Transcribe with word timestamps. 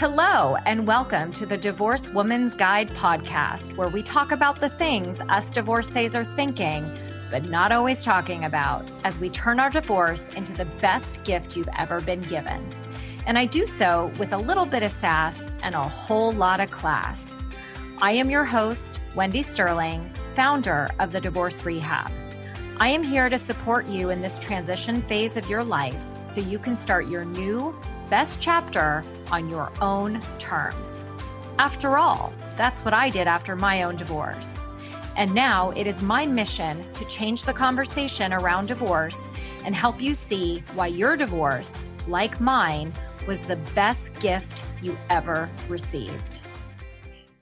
Hello, 0.00 0.56
and 0.64 0.86
welcome 0.86 1.30
to 1.34 1.44
the 1.44 1.58
Divorce 1.58 2.08
Woman's 2.08 2.54
Guide 2.54 2.88
podcast, 2.92 3.76
where 3.76 3.90
we 3.90 4.02
talk 4.02 4.32
about 4.32 4.58
the 4.58 4.70
things 4.70 5.20
us 5.28 5.50
divorcees 5.50 6.16
are 6.16 6.24
thinking, 6.24 6.98
but 7.30 7.50
not 7.50 7.70
always 7.70 8.02
talking 8.02 8.46
about, 8.46 8.82
as 9.04 9.18
we 9.18 9.28
turn 9.28 9.60
our 9.60 9.68
divorce 9.68 10.30
into 10.30 10.54
the 10.54 10.64
best 10.64 11.22
gift 11.24 11.54
you've 11.54 11.68
ever 11.76 12.00
been 12.00 12.22
given. 12.22 12.66
And 13.26 13.36
I 13.36 13.44
do 13.44 13.66
so 13.66 14.10
with 14.18 14.32
a 14.32 14.38
little 14.38 14.64
bit 14.64 14.82
of 14.82 14.90
sass 14.90 15.52
and 15.62 15.74
a 15.74 15.86
whole 15.86 16.32
lot 16.32 16.60
of 16.60 16.70
class. 16.70 17.38
I 18.00 18.12
am 18.12 18.30
your 18.30 18.46
host, 18.46 19.00
Wendy 19.14 19.42
Sterling, 19.42 20.10
founder 20.32 20.88
of 20.98 21.12
the 21.12 21.20
Divorce 21.20 21.66
Rehab. 21.66 22.10
I 22.78 22.88
am 22.88 23.02
here 23.02 23.28
to 23.28 23.36
support 23.36 23.86
you 23.86 24.08
in 24.08 24.22
this 24.22 24.38
transition 24.38 25.02
phase 25.02 25.36
of 25.36 25.50
your 25.50 25.62
life 25.62 26.02
so 26.24 26.40
you 26.40 26.58
can 26.58 26.74
start 26.74 27.06
your 27.08 27.26
new 27.26 27.78
best 28.08 28.40
chapter 28.40 29.04
on 29.30 29.48
your 29.48 29.72
own 29.80 30.20
terms. 30.38 31.04
After 31.58 31.98
all, 31.98 32.32
that's 32.56 32.84
what 32.84 32.94
I 32.94 33.10
did 33.10 33.26
after 33.26 33.54
my 33.56 33.82
own 33.82 33.96
divorce. 33.96 34.66
And 35.16 35.34
now 35.34 35.70
it 35.72 35.86
is 35.86 36.02
my 36.02 36.24
mission 36.24 36.84
to 36.94 37.04
change 37.04 37.44
the 37.44 37.52
conversation 37.52 38.32
around 38.32 38.68
divorce 38.68 39.30
and 39.64 39.74
help 39.74 40.00
you 40.00 40.14
see 40.14 40.62
why 40.74 40.86
your 40.86 41.16
divorce, 41.16 41.74
like 42.06 42.40
mine, 42.40 42.92
was 43.26 43.44
the 43.44 43.56
best 43.74 44.18
gift 44.20 44.64
you 44.82 44.96
ever 45.10 45.50
received. 45.68 46.40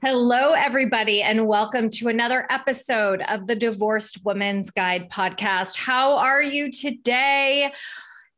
Hello, 0.00 0.52
everybody, 0.52 1.23
and 1.23 1.48
welcome 1.48 1.91
to 1.91 2.06
another 2.06 2.47
episode 2.50 3.20
of 3.23 3.48
the 3.48 3.56
Divorced 3.56 4.25
Woman's 4.25 4.70
Guide 4.70 5.11
podcast. 5.11 5.77
How 5.77 6.16
are 6.19 6.42
you 6.42 6.70
today? 6.70 7.73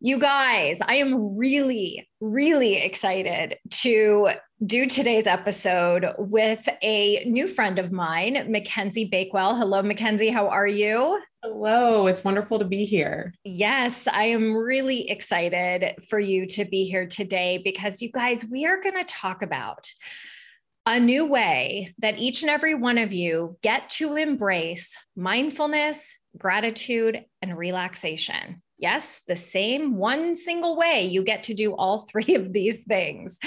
You 0.02 0.18
guys, 0.18 0.80
I 0.80 0.94
am 0.94 1.36
really, 1.36 2.08
really 2.22 2.76
excited 2.76 3.58
to 3.82 4.30
do 4.64 4.86
today's 4.86 5.26
episode 5.26 6.14
with 6.16 6.66
a 6.82 7.22
new 7.26 7.46
friend 7.46 7.78
of 7.78 7.92
mine, 7.92 8.46
Mackenzie 8.50 9.04
Bakewell. 9.04 9.56
Hello, 9.56 9.82
Mackenzie. 9.82 10.30
How 10.30 10.48
are 10.48 10.66
you? 10.66 11.20
Hello, 11.42 12.06
it's 12.06 12.24
wonderful 12.24 12.58
to 12.60 12.64
be 12.64 12.86
here. 12.86 13.34
Yes, 13.44 14.08
I 14.08 14.24
am 14.28 14.56
really 14.56 15.10
excited 15.10 16.02
for 16.08 16.18
you 16.18 16.46
to 16.46 16.64
be 16.64 16.84
here 16.84 17.06
today 17.06 17.60
because 17.62 18.00
you 18.00 18.10
guys, 18.10 18.48
we 18.50 18.64
are 18.64 18.80
going 18.80 18.96
to 18.96 19.04
talk 19.04 19.42
about 19.42 19.86
a 20.86 20.98
new 20.98 21.26
way 21.26 21.94
that 21.98 22.18
each 22.18 22.40
and 22.40 22.50
every 22.50 22.72
one 22.72 22.96
of 22.96 23.12
you 23.12 23.58
get 23.62 23.90
to 23.90 24.16
embrace 24.16 24.96
mindfulness, 25.14 26.16
gratitude, 26.38 27.22
and 27.42 27.54
relaxation. 27.54 28.62
Yes, 28.80 29.20
the 29.28 29.36
same 29.36 29.98
one 29.98 30.34
single 30.34 30.74
way 30.74 31.04
you 31.04 31.22
get 31.22 31.42
to 31.44 31.54
do 31.54 31.74
all 31.74 31.98
three 32.10 32.34
of 32.34 32.54
these 32.54 32.82
things. 32.84 33.38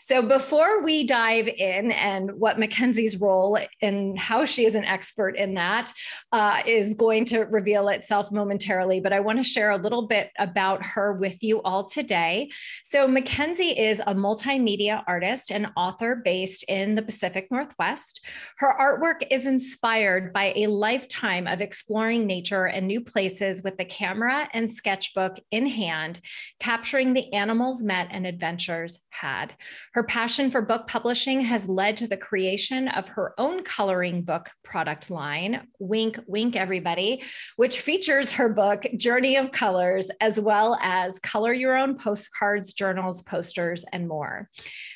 So, 0.00 0.20
before 0.20 0.82
we 0.82 1.06
dive 1.06 1.46
in 1.46 1.92
and 1.92 2.32
what 2.32 2.58
Mackenzie's 2.58 3.20
role 3.20 3.56
and 3.80 4.18
how 4.18 4.44
she 4.44 4.66
is 4.66 4.74
an 4.74 4.84
expert 4.84 5.36
in 5.36 5.54
that 5.54 5.92
uh, 6.32 6.62
is 6.66 6.94
going 6.94 7.24
to 7.26 7.42
reveal 7.44 7.88
itself 7.88 8.32
momentarily, 8.32 9.00
but 9.00 9.12
I 9.12 9.20
want 9.20 9.38
to 9.38 9.44
share 9.44 9.70
a 9.70 9.76
little 9.76 10.08
bit 10.08 10.30
about 10.38 10.84
her 10.84 11.12
with 11.12 11.40
you 11.40 11.62
all 11.62 11.84
today. 11.84 12.50
So, 12.82 13.06
Mackenzie 13.06 13.78
is 13.78 14.00
a 14.00 14.14
multimedia 14.14 15.04
artist 15.06 15.52
and 15.52 15.68
author 15.76 16.16
based 16.16 16.64
in 16.64 16.96
the 16.96 17.02
Pacific 17.02 17.46
Northwest. 17.52 18.24
Her 18.58 18.74
artwork 18.76 19.24
is 19.30 19.46
inspired 19.46 20.32
by 20.32 20.52
a 20.56 20.66
lifetime 20.66 21.46
of 21.46 21.60
exploring 21.60 22.26
nature 22.26 22.66
and 22.66 22.88
new 22.88 23.00
places 23.00 23.62
with 23.62 23.78
the 23.78 23.84
camera 23.84 24.48
and 24.52 24.68
sketchbook 24.80 25.38
in 25.50 25.66
hand, 25.66 26.20
capturing 26.58 27.12
the 27.12 27.30
animals 27.34 27.84
met 27.84 28.08
and 28.10 28.26
adventures 28.26 29.00
had. 29.10 29.52
Her 29.92 30.02
passion 30.02 30.50
for 30.50 30.62
book 30.62 30.86
publishing 30.86 31.42
has 31.42 31.68
led 31.68 31.98
to 31.98 32.06
the 32.06 32.16
creation 32.16 32.88
of 32.88 33.08
her 33.08 33.34
own 33.36 33.62
coloring 33.62 34.22
book 34.22 34.48
product 34.64 35.10
line, 35.10 35.68
Wink, 35.78 36.18
Wink, 36.26 36.56
Everybody, 36.56 37.22
which 37.56 37.80
features 37.80 38.32
her 38.32 38.48
book, 38.48 38.86
Journey 38.96 39.36
of 39.36 39.52
Colors, 39.52 40.10
as 40.22 40.40
well 40.40 40.78
as 40.80 41.18
color 41.18 41.52
your 41.52 41.76
own 41.76 41.94
postcards, 41.98 42.72
journals, 42.72 43.20
posters, 43.20 43.84
and 43.92 44.08
more. 44.08 44.48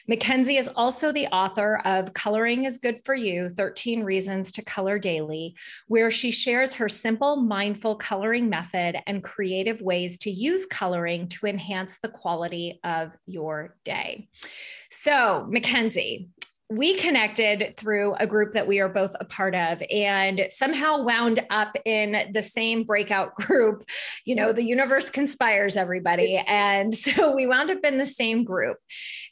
Mackenzie 0.08 0.56
is 0.56 0.70
also 0.74 1.12
the 1.12 1.26
author 1.26 1.82
of 1.84 2.14
Coloring 2.14 2.64
is 2.64 2.78
Good 2.78 3.04
for 3.04 3.14
You 3.14 3.50
13 3.50 4.02
Reasons 4.02 4.52
to 4.52 4.62
Color 4.62 4.98
Daily, 4.98 5.54
where 5.88 6.10
she 6.10 6.30
shares 6.30 6.74
her 6.74 6.88
simple, 6.88 7.36
mindful 7.36 7.96
coloring 7.96 8.48
method 8.48 8.96
and 9.06 9.22
creative 9.22 9.73
ways 9.82 10.18
to 10.18 10.30
use 10.30 10.66
coloring 10.66 11.28
to 11.28 11.46
enhance 11.46 11.98
the 11.98 12.08
quality 12.08 12.80
of 12.84 13.16
your 13.26 13.76
day. 13.84 14.28
So, 14.90 15.46
Mackenzie, 15.48 16.28
we 16.70 16.94
connected 16.94 17.74
through 17.76 18.14
a 18.14 18.26
group 18.26 18.54
that 18.54 18.66
we 18.66 18.80
are 18.80 18.88
both 18.88 19.14
a 19.20 19.24
part 19.24 19.54
of 19.54 19.82
and 19.90 20.46
somehow 20.48 21.02
wound 21.02 21.44
up 21.50 21.76
in 21.84 22.30
the 22.32 22.42
same 22.42 22.84
breakout 22.84 23.34
group. 23.36 23.84
You 24.24 24.34
know, 24.34 24.52
the 24.52 24.64
universe 24.64 25.10
conspires 25.10 25.76
everybody. 25.76 26.42
And 26.54 26.94
so 26.94 27.34
we 27.34 27.46
wound 27.46 27.70
up 27.70 27.84
in 27.84 27.98
the 27.98 28.06
same 28.06 28.44
group. 28.44 28.78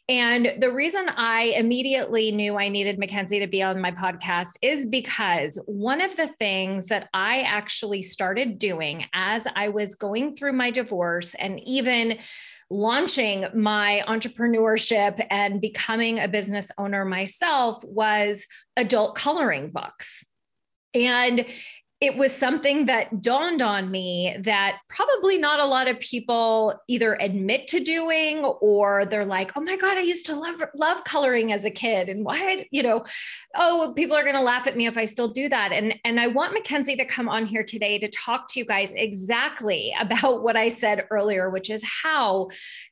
And 0.08 0.54
the 0.58 0.72
reason 0.72 1.08
I 1.08 1.54
immediately 1.56 2.32
knew 2.32 2.58
I 2.58 2.68
needed 2.68 2.98
Mackenzie 2.98 3.38
to 3.40 3.46
be 3.46 3.62
on 3.62 3.80
my 3.80 3.92
podcast 3.92 4.56
is 4.60 4.86
because 4.86 5.62
one 5.66 6.00
of 6.00 6.16
the 6.16 6.26
things 6.26 6.86
that 6.86 7.08
I 7.14 7.42
actually 7.42 8.02
started 8.02 8.58
doing 8.58 9.06
as 9.14 9.46
I 9.54 9.68
was 9.68 9.94
going 9.94 10.32
through 10.32 10.54
my 10.54 10.70
divorce 10.70 11.34
and 11.34 11.60
even 11.60 12.18
launching 12.72 13.46
my 13.54 14.02
entrepreneurship 14.08 15.24
and 15.30 15.60
becoming 15.60 16.18
a 16.18 16.26
business 16.26 16.72
owner 16.78 17.04
myself 17.04 17.84
was 17.84 18.46
adult 18.76 19.14
coloring 19.14 19.70
books. 19.70 20.24
And 20.94 21.44
it 22.02 22.16
was 22.16 22.36
something 22.36 22.86
that 22.86 23.22
dawned 23.22 23.62
on 23.62 23.88
me 23.88 24.36
that 24.40 24.80
probably 24.88 25.38
not 25.38 25.60
a 25.60 25.64
lot 25.64 25.86
of 25.86 26.00
people 26.00 26.74
either 26.88 27.14
admit 27.20 27.68
to 27.68 27.78
doing 27.78 28.44
or 28.60 29.06
they're 29.06 29.24
like, 29.24 29.52
oh 29.54 29.60
my 29.60 29.76
God, 29.76 29.96
I 29.96 30.00
used 30.00 30.26
to 30.26 30.34
love, 30.34 30.60
love 30.76 31.04
coloring 31.04 31.52
as 31.52 31.64
a 31.64 31.70
kid. 31.70 32.08
And 32.08 32.24
why, 32.24 32.66
you 32.72 32.82
know, 32.82 33.04
oh, 33.54 33.92
people 33.94 34.16
are 34.16 34.24
going 34.24 34.34
to 34.34 34.42
laugh 34.42 34.66
at 34.66 34.76
me 34.76 34.86
if 34.86 34.98
I 34.98 35.04
still 35.04 35.28
do 35.28 35.48
that. 35.48 35.70
And, 35.70 35.94
and 36.04 36.18
I 36.18 36.26
want 36.26 36.54
Mackenzie 36.54 36.96
to 36.96 37.04
come 37.04 37.28
on 37.28 37.46
here 37.46 37.62
today 37.62 38.00
to 38.00 38.08
talk 38.08 38.48
to 38.48 38.58
you 38.58 38.66
guys 38.66 38.90
exactly 38.90 39.94
about 40.00 40.42
what 40.42 40.56
I 40.56 40.70
said 40.70 41.06
earlier, 41.08 41.50
which 41.50 41.70
is 41.70 41.84
how 41.84 42.48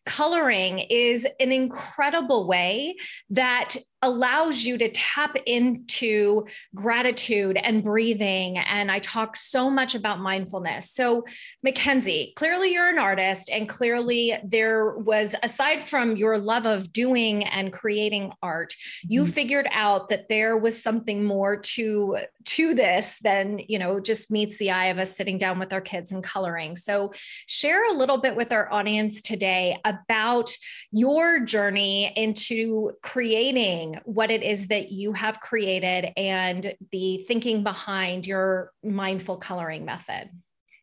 coloring 0.06 0.87
is 0.88 1.27
an 1.41 1.50
incredible 1.50 2.47
way 2.47 2.94
that 3.31 3.75
allows 4.03 4.65
you 4.65 4.78
to 4.78 4.88
tap 4.91 5.37
into 5.47 6.47
gratitude 6.75 7.56
and 7.56 7.84
breathing. 7.84 8.59
And 8.59 8.91
I 8.91 8.99
talk 9.00 9.37
so 9.37 9.71
much 9.71 9.94
about 9.94 10.21
mindfulness. 10.21 10.91
So, 10.91 11.25
Mackenzie, 11.62 12.33
clearly 12.37 12.72
you're 12.72 12.89
an 12.89 12.99
artist, 12.99 13.50
and 13.50 13.69
clearly 13.69 14.34
there 14.44 14.97
was, 14.97 15.34
aside 15.43 15.83
from 15.83 16.16
your 16.16 16.39
love 16.39 16.66
of 16.66 16.93
doing 16.93 17.44
and 17.44 17.72
creating 17.72 18.33
art, 18.43 18.75
you 19.03 19.22
mm-hmm. 19.22 19.33
figured 19.33 19.69
out 19.72 20.09
that 20.09 20.28
there 20.28 20.56
was 20.56 20.83
something 20.83 21.25
more 21.25 21.56
to 21.56 22.19
to 22.43 22.72
this 22.75 23.19
than 23.22 23.60
you 23.69 23.78
know 23.78 24.00
just 24.00 24.31
meets 24.31 24.56
the 24.56 24.71
eye 24.71 24.87
of 24.87 24.99
us 24.99 25.15
sitting 25.15 25.37
down 25.37 25.59
with 25.59 25.72
our 25.72 25.81
kids 25.81 26.10
and 26.12 26.25
coloring. 26.25 26.77
So, 26.77 27.12
share 27.47 27.91
a 27.91 27.97
little 27.97 28.19
bit 28.19 28.34
with 28.34 28.53
our 28.53 28.72
audience 28.72 29.21
today 29.21 29.78
about 29.84 30.50
your 30.91 31.41
journey 31.41 32.12
into 32.16 32.93
creating 33.03 33.90
what 34.05 34.31
it 34.31 34.43
is 34.43 34.69
that 34.69 34.91
you 34.91 35.12
have 35.12 35.41
created 35.41 36.12
and 36.17 36.75
the 36.93 37.25
thinking 37.28 37.62
behind 37.62 38.27
your 38.27 38.73
mindful 38.83 39.37
coloring 39.37 39.84
method. 39.84 40.31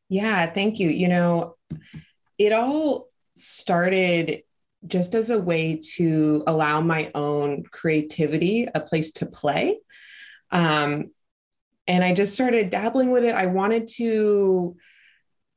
Yeah, 0.09 0.51
thank 0.51 0.79
you. 0.79 0.89
You 0.89 1.07
know, 1.07 1.55
it 2.37 2.53
all 2.53 3.07
started 3.35 4.43
just 4.85 5.15
as 5.15 5.29
a 5.29 5.39
way 5.39 5.81
to 5.95 6.43
allow 6.47 6.81
my 6.81 7.11
own 7.15 7.63
creativity 7.63 8.67
a 8.73 8.79
place 8.79 9.11
to 9.13 9.25
play. 9.25 9.79
Um, 10.51 11.11
and 11.87 12.03
I 12.03 12.13
just 12.13 12.33
started 12.33 12.69
dabbling 12.69 13.11
with 13.11 13.23
it. 13.23 13.35
I 13.35 13.47
wanted 13.47 13.87
to 13.95 14.77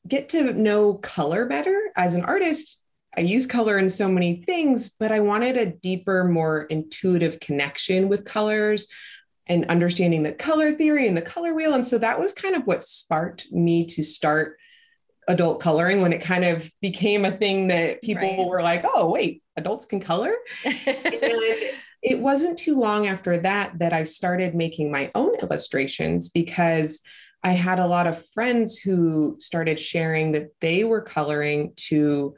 get 0.07 0.31
to 0.31 0.53
know 0.53 0.95
color 0.95 1.47
better 1.47 1.91
as 1.97 2.15
an 2.15 2.25
artist. 2.25 2.80
I 3.17 3.23
use 3.23 3.47
color 3.47 3.79
in 3.79 3.91
so 3.91 4.09
many 4.09 4.43
things, 4.47 4.91
but 4.99 5.11
I 5.11 5.21
wanted 5.21 5.57
a 5.57 5.67
deeper, 5.67 6.25
more 6.25 6.63
intuitive 6.65 7.41
connection 7.41 8.09
with 8.09 8.25
colors 8.25 8.87
and 9.47 9.67
understanding 9.67 10.23
the 10.23 10.33
color 10.33 10.73
theory 10.73 11.09
and 11.09 11.17
the 11.17 11.23
color 11.23 11.53
wheel. 11.53 11.75
And 11.75 11.87
so 11.87 11.99
that 11.99 12.21
was 12.21 12.33
kind 12.33 12.55
of 12.55 12.63
what 12.67 12.83
sparked 12.83 13.51
me 13.51 13.85
to 13.87 14.05
start 14.05 14.59
adult 15.27 15.61
coloring 15.61 16.03
when 16.03 16.13
it 16.13 16.23
kind 16.23 16.45
of 16.45 16.71
became 16.81 17.25
a 17.25 17.31
thing 17.31 17.69
that 17.69 18.01
people 18.03 18.23
right. 18.23 18.47
were 18.47 18.63
like, 18.63 18.85
oh, 18.85 19.11
wait, 19.11 19.43
adults 19.57 19.87
can 19.87 20.01
color. 20.01 20.35
and 20.65 20.77
it 22.03 22.19
wasn't 22.19 22.59
too 22.59 22.79
long 22.79 23.07
after 23.07 23.39
that 23.39 23.79
that 23.79 23.93
I 23.93 24.05
started 24.05 24.55
making 24.55 24.91
my 24.91 25.11
own 25.15 25.35
illustrations 25.37 26.29
because 26.29 27.03
I 27.43 27.53
had 27.53 27.79
a 27.79 27.87
lot 27.87 28.07
of 28.07 28.25
friends 28.29 28.79
who 28.79 29.37
started 29.41 29.79
sharing 29.79 30.33
that 30.33 30.51
they 30.61 30.85
were 30.85 31.01
coloring 31.01 31.73
to 31.89 32.35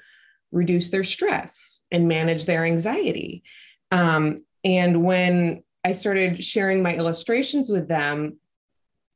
reduce 0.52 0.90
their 0.90 1.04
stress 1.04 1.81
and 1.90 2.08
manage 2.08 2.44
their 2.44 2.64
anxiety. 2.64 3.43
Um, 3.90 4.44
and 4.64 5.02
when 5.02 5.64
I 5.84 5.93
started 5.93 6.44
sharing 6.44 6.82
my 6.82 6.94
illustrations 6.94 7.69
with 7.69 7.88
them, 7.88 8.38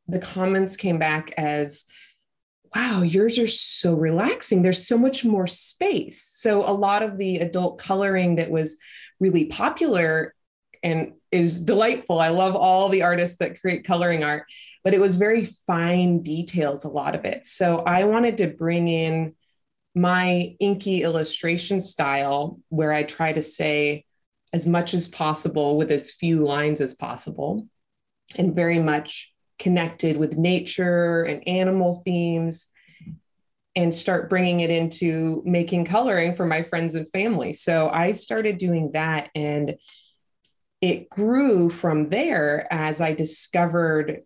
the 0.09 0.19
comments 0.19 0.77
came 0.77 0.99
back 0.99 1.33
as, 1.37 1.87
wow, 2.75 3.03
yours 3.03 3.39
are 3.39 3.47
so 3.47 3.95
relaxing. 3.95 4.63
There's 4.63 4.87
so 4.87 4.99
much 4.99 5.25
more 5.25 5.47
space. 5.47 6.23
So, 6.23 6.69
a 6.69 6.73
lot 6.73 7.03
of 7.03 7.19
the 7.19 7.39
adult 7.39 7.79
coloring 7.79 8.37
that 8.37 8.51
was 8.51 8.79
really 9.21 9.47
popular 9.47 10.35
and 10.83 11.15
is 11.33 11.61
delightful. 11.61 12.21
I 12.21 12.29
love 12.29 12.55
all 12.55 12.89
the 12.89 13.03
artists 13.03 13.39
that 13.39 13.61
create 13.61 13.85
coloring 13.85 14.23
art, 14.23 14.45
but 14.85 14.95
it 14.95 15.01
was 15.01 15.17
very 15.17 15.47
fine 15.67 16.23
details, 16.23 16.85
a 16.85 16.89
lot 16.89 17.15
of 17.15 17.25
it. 17.25 17.47
So, 17.47 17.79
I 17.79 18.05
wanted 18.05 18.39
to 18.39 18.49
bring 18.49 18.89
in 18.89 19.35
my 19.97 20.55
inky 20.61 21.03
illustration 21.03 21.81
style 21.81 22.61
where 22.69 22.93
I 22.93 23.03
try 23.03 23.33
to 23.33 23.43
say 23.43 24.05
as 24.53 24.67
much 24.67 24.93
as 24.93 25.09
possible 25.09 25.79
with 25.79 25.91
as 25.91 26.13
few 26.13 26.45
lines 26.45 26.83
as 26.83 26.95
possible 26.95 27.67
and 28.37 28.55
very 28.55 28.79
much 28.79 29.33
connected 29.59 30.19
with 30.19 30.37
nature 30.37 31.23
and 31.23 31.49
animal 31.49 32.03
themes 32.05 32.69
and 33.75 33.93
start 33.93 34.29
bringing 34.29 34.61
it 34.61 34.71
into 34.71 35.43
making 35.47 35.87
coloring 35.87 36.35
for 36.35 36.45
my 36.45 36.63
friends 36.63 36.95
and 36.95 37.11
family. 37.11 37.53
So 37.53 37.89
I 37.89 38.13
started 38.13 38.59
doing 38.59 38.93
that 38.93 39.31
and 39.35 39.77
it 40.83 41.09
grew 41.09 41.71
from 41.71 42.11
there 42.11 42.71
as 42.71 43.01
I 43.01 43.15
discovered 43.15 44.25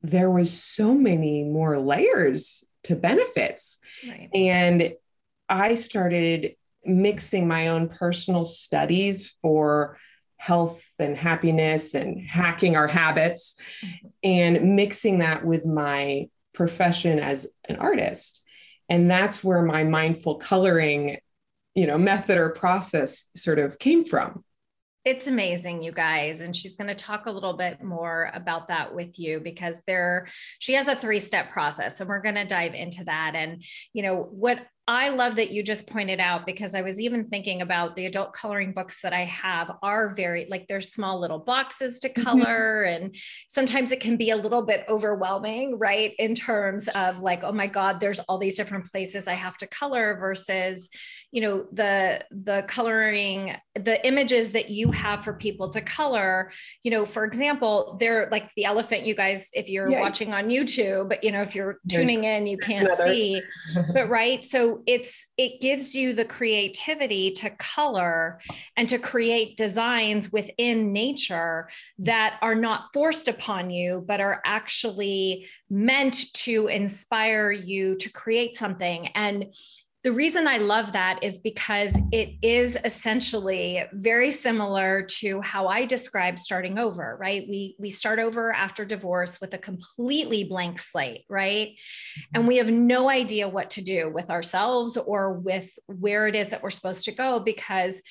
there 0.00 0.30
was 0.30 0.50
so 0.50 0.94
many 0.94 1.44
more 1.44 1.78
layers 1.78 2.64
to 2.84 2.96
benefits. 2.96 3.78
Right. 4.06 4.28
And 4.34 4.94
I 5.48 5.74
started 5.74 6.56
mixing 6.84 7.48
my 7.48 7.68
own 7.68 7.88
personal 7.88 8.44
studies 8.44 9.36
for 9.42 9.98
health 10.36 10.84
and 10.98 11.16
happiness 11.16 11.94
and 11.94 12.20
hacking 12.20 12.76
our 12.76 12.88
habits 12.88 13.58
mm-hmm. 13.82 14.08
and 14.22 14.76
mixing 14.76 15.20
that 15.20 15.44
with 15.44 15.64
my 15.64 16.28
profession 16.52 17.18
as 17.18 17.52
an 17.68 17.76
artist 17.76 18.44
and 18.88 19.10
that's 19.10 19.42
where 19.42 19.62
my 19.62 19.84
mindful 19.84 20.36
coloring 20.36 21.16
you 21.74 21.86
know 21.86 21.98
method 21.98 22.36
or 22.36 22.50
process 22.50 23.30
sort 23.34 23.58
of 23.58 23.78
came 23.78 24.04
from 24.04 24.44
it's 25.04 25.26
amazing 25.26 25.82
you 25.82 25.92
guys 25.92 26.40
and 26.40 26.56
she's 26.56 26.76
going 26.76 26.88
to 26.88 26.94
talk 26.94 27.26
a 27.26 27.30
little 27.30 27.52
bit 27.52 27.82
more 27.82 28.30
about 28.32 28.68
that 28.68 28.94
with 28.94 29.18
you 29.18 29.38
because 29.38 29.82
there 29.86 30.26
she 30.58 30.72
has 30.72 30.88
a 30.88 30.96
three 30.96 31.20
step 31.20 31.50
process 31.50 32.00
and 32.00 32.08
we're 32.08 32.22
going 32.22 32.34
to 32.34 32.46
dive 32.46 32.74
into 32.74 33.04
that. 33.04 33.34
And 33.34 33.62
you 33.92 34.02
know 34.02 34.22
what 34.22 34.66
I 34.86 35.08
love 35.08 35.36
that 35.36 35.50
you 35.50 35.62
just 35.62 35.86
pointed 35.86 36.20
out 36.20 36.44
because 36.44 36.74
I 36.74 36.82
was 36.82 37.00
even 37.00 37.24
thinking 37.24 37.62
about 37.62 37.96
the 37.96 38.04
adult 38.04 38.34
coloring 38.34 38.72
books 38.72 39.00
that 39.02 39.14
I 39.14 39.24
have 39.24 39.72
are 39.82 40.14
very 40.14 40.46
like 40.50 40.66
they're 40.66 40.82
small 40.82 41.18
little 41.18 41.38
boxes 41.38 42.00
to 42.00 42.10
mm-hmm. 42.10 42.22
color. 42.22 42.82
and 42.82 43.16
sometimes 43.48 43.92
it 43.92 44.00
can 44.00 44.18
be 44.18 44.28
a 44.28 44.36
little 44.36 44.60
bit 44.60 44.84
overwhelming, 44.88 45.78
right? 45.78 46.12
In 46.18 46.34
terms 46.34 46.88
of 46.88 47.20
like, 47.20 47.44
oh 47.44 47.52
my 47.52 47.66
God, 47.66 47.98
there's 47.98 48.18
all 48.20 48.36
these 48.36 48.58
different 48.58 48.84
places 48.84 49.26
I 49.26 49.34
have 49.34 49.56
to 49.58 49.66
color 49.66 50.18
versus, 50.20 50.90
you 51.32 51.40
know, 51.40 51.66
the 51.72 52.22
the 52.30 52.64
coloring, 52.68 53.56
the 53.74 54.06
images 54.06 54.50
that 54.50 54.68
you 54.68 54.90
have 54.90 55.24
for 55.24 55.32
people 55.32 55.70
to 55.70 55.80
color, 55.80 56.50
you 56.82 56.90
know, 56.90 57.06
for 57.06 57.24
example, 57.24 57.96
they're 57.98 58.28
like 58.30 58.52
the 58.54 58.66
elephant, 58.66 59.06
you 59.06 59.14
guys, 59.14 59.48
if 59.54 59.70
you're 59.70 59.90
yeah. 59.90 60.02
watching 60.02 60.34
on 60.34 60.50
YouTube, 60.50 61.16
you 61.22 61.32
know, 61.32 61.40
if 61.40 61.54
you're 61.54 61.78
tuning 61.88 62.24
in, 62.24 62.46
you 62.46 62.58
can't 62.58 62.86
another. 62.86 63.14
see. 63.14 63.40
but 63.94 64.10
right. 64.10 64.44
So 64.44 64.73
it's 64.86 65.26
it 65.36 65.60
gives 65.60 65.94
you 65.94 66.12
the 66.12 66.24
creativity 66.24 67.30
to 67.32 67.50
color 67.50 68.40
and 68.76 68.88
to 68.88 68.98
create 68.98 69.56
designs 69.56 70.32
within 70.32 70.92
nature 70.92 71.68
that 71.98 72.38
are 72.42 72.54
not 72.54 72.92
forced 72.92 73.28
upon 73.28 73.70
you 73.70 74.04
but 74.06 74.20
are 74.20 74.40
actually 74.44 75.46
meant 75.70 76.32
to 76.34 76.68
inspire 76.68 77.50
you 77.50 77.96
to 77.96 78.10
create 78.10 78.54
something. 78.54 79.08
And 79.14 79.46
the 80.04 80.12
reason 80.12 80.46
I 80.46 80.58
love 80.58 80.92
that 80.92 81.20
is 81.22 81.38
because 81.38 81.98
it 82.12 82.34
is 82.42 82.76
essentially 82.84 83.82
very 83.94 84.30
similar 84.30 85.02
to 85.20 85.40
how 85.40 85.66
I 85.66 85.86
describe 85.86 86.38
starting 86.38 86.78
over, 86.78 87.16
right? 87.18 87.46
We 87.48 87.74
we 87.78 87.88
start 87.88 88.18
over 88.18 88.52
after 88.52 88.84
divorce 88.84 89.40
with 89.40 89.54
a 89.54 89.58
completely 89.58 90.44
blank 90.44 90.78
slate, 90.78 91.24
right? 91.30 91.74
And 92.34 92.42
mm-hmm. 92.42 92.48
we 92.48 92.56
have 92.58 92.70
no 92.70 93.08
idea 93.08 93.48
what 93.48 93.70
to 93.70 93.82
do 93.82 94.10
with 94.10 94.28
ourselves 94.28 94.98
or 94.98 95.32
with 95.32 95.70
where 95.86 96.26
it 96.26 96.36
is 96.36 96.48
that 96.48 96.62
we're 96.62 96.68
supposed 96.68 97.06
to 97.06 97.12
go 97.12 97.40
because 97.40 98.02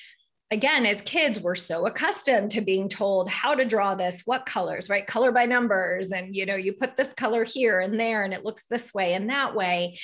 again, 0.54 0.86
as 0.86 1.02
kids, 1.02 1.40
we're 1.40 1.56
so 1.56 1.84
accustomed 1.86 2.52
to 2.52 2.60
being 2.60 2.88
told 2.88 3.28
how 3.28 3.56
to 3.56 3.64
draw 3.64 3.96
this, 3.96 4.22
what 4.24 4.46
colors, 4.46 4.88
right? 4.88 5.04
Color 5.04 5.32
by 5.32 5.46
numbers. 5.46 6.12
And, 6.12 6.34
you 6.34 6.46
know, 6.46 6.54
you 6.54 6.72
put 6.72 6.96
this 6.96 7.12
color 7.12 7.42
here 7.42 7.80
and 7.80 7.98
there, 7.98 8.22
and 8.22 8.32
it 8.32 8.44
looks 8.44 8.64
this 8.66 8.94
way 8.94 9.14
and 9.14 9.28
that 9.30 9.56
way. 9.56 9.98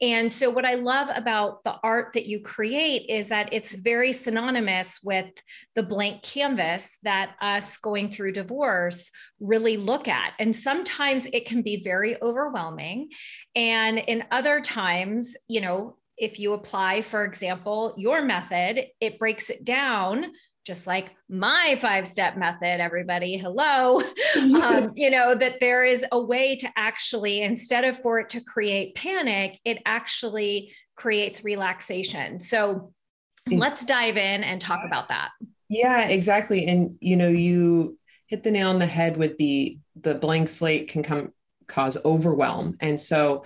And 0.00 0.32
so, 0.32 0.48
what 0.48 0.64
I 0.64 0.74
love 0.74 1.10
about 1.14 1.64
the 1.64 1.74
art 1.82 2.12
that 2.14 2.26
you 2.26 2.40
create 2.40 3.10
is 3.10 3.30
that 3.30 3.52
it's 3.52 3.72
very 3.74 4.12
synonymous 4.12 5.00
with 5.02 5.30
the 5.74 5.82
blank 5.82 6.22
canvas 6.22 6.98
that 7.02 7.34
us 7.40 7.76
going 7.76 8.08
through 8.08 8.32
divorce 8.32 9.10
really 9.40 9.76
look 9.76 10.06
at. 10.06 10.34
And 10.38 10.56
sometimes 10.56 11.26
it 11.32 11.46
can 11.46 11.62
be 11.62 11.82
very 11.82 12.22
overwhelming. 12.22 13.08
And 13.56 13.98
in 13.98 14.24
other 14.30 14.60
times, 14.60 15.36
you 15.48 15.60
know, 15.60 15.96
if 16.16 16.38
you 16.38 16.52
apply, 16.54 17.02
for 17.02 17.24
example, 17.24 17.94
your 17.96 18.22
method, 18.22 18.86
it 19.00 19.18
breaks 19.18 19.50
it 19.50 19.64
down 19.64 20.32
just 20.66 20.84
like 20.84 21.12
my 21.28 21.76
five 21.78 22.08
step 22.08 22.36
method 22.36 22.80
everybody 22.80 23.38
hello. 23.38 24.02
Um, 24.36 24.92
you 24.96 25.10
know 25.10 25.34
that 25.34 25.60
there 25.60 25.84
is 25.84 26.04
a 26.12 26.20
way 26.20 26.56
to 26.56 26.68
actually 26.76 27.40
instead 27.40 27.84
of 27.84 27.96
for 27.96 28.18
it 28.18 28.28
to 28.30 28.42
create 28.42 28.94
panic 28.94 29.58
it 29.64 29.80
actually 29.86 30.72
creates 30.94 31.44
relaxation. 31.44 32.40
So 32.40 32.92
let's 33.50 33.84
dive 33.84 34.16
in 34.16 34.44
and 34.44 34.60
talk 34.60 34.80
about 34.84 35.08
that. 35.08 35.30
Yeah 35.68 36.08
exactly. 36.08 36.66
And 36.66 36.96
you 37.00 37.16
know 37.16 37.28
you 37.28 37.98
hit 38.26 38.42
the 38.42 38.50
nail 38.50 38.70
on 38.70 38.78
the 38.78 38.86
head 38.86 39.16
with 39.16 39.38
the 39.38 39.78
the 40.00 40.16
blank 40.16 40.48
slate 40.48 40.88
can 40.88 41.02
come 41.02 41.32
cause 41.66 41.96
overwhelm. 42.04 42.76
And 42.80 43.00
so 43.00 43.44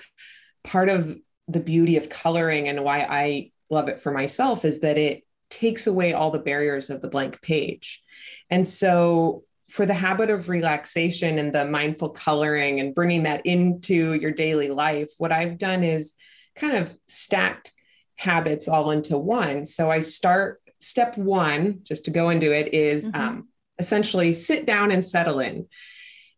part 0.65 0.89
of 0.89 1.17
the 1.51 1.61
beauty 1.61 1.97
of 1.97 2.09
coloring 2.09 2.69
and 2.69 2.85
why 2.85 3.01
I 3.01 3.51
love 3.71 3.89
it 3.89 4.01
for 4.01 4.13
myself 4.13 4.65
is 4.65 4.81
that 4.81 4.99
it 4.99 5.25
takes 5.49 5.87
away 5.87 6.13
all 6.13 6.31
the 6.31 6.39
barriers 6.39 6.91
of 6.91 7.03
the 7.03 7.09
blank 7.09 7.41
page. 7.43 8.03
And 8.49 8.67
so, 8.67 9.45
for 9.69 9.87
the 9.87 9.95
habit 9.95 10.31
of 10.31 10.49
relaxation 10.49 11.39
and 11.39 11.53
the 11.53 11.65
mindful 11.65 12.11
coloring 12.11 12.81
and 12.81 12.93
bringing 12.93 13.23
that 13.23 13.47
into 13.47 14.15
your 14.15 14.33
daily 14.33 14.69
life, 14.69 15.11
what 15.19 15.31
I've 15.31 15.59
done 15.59 15.85
is 15.85 16.15
kind 16.57 16.77
of 16.77 16.97
stacked 17.07 17.73
habits 18.17 18.69
all 18.69 18.91
into 18.91 19.17
one. 19.17 19.67
So, 19.67 19.91
I 19.91 20.01
start 20.01 20.61
step 20.81 21.17
one, 21.17 21.81
just 21.85 22.07
to 22.07 22.11
go 22.11 22.31
into 22.31 22.53
it, 22.53 22.75
is 22.75 23.11
mm-hmm. 23.11 23.21
um, 23.21 23.49
essentially 23.79 24.35
sit 24.35 24.67
down 24.67 24.91
and 24.91 25.05
settle 25.05 25.41
in. 25.41 25.67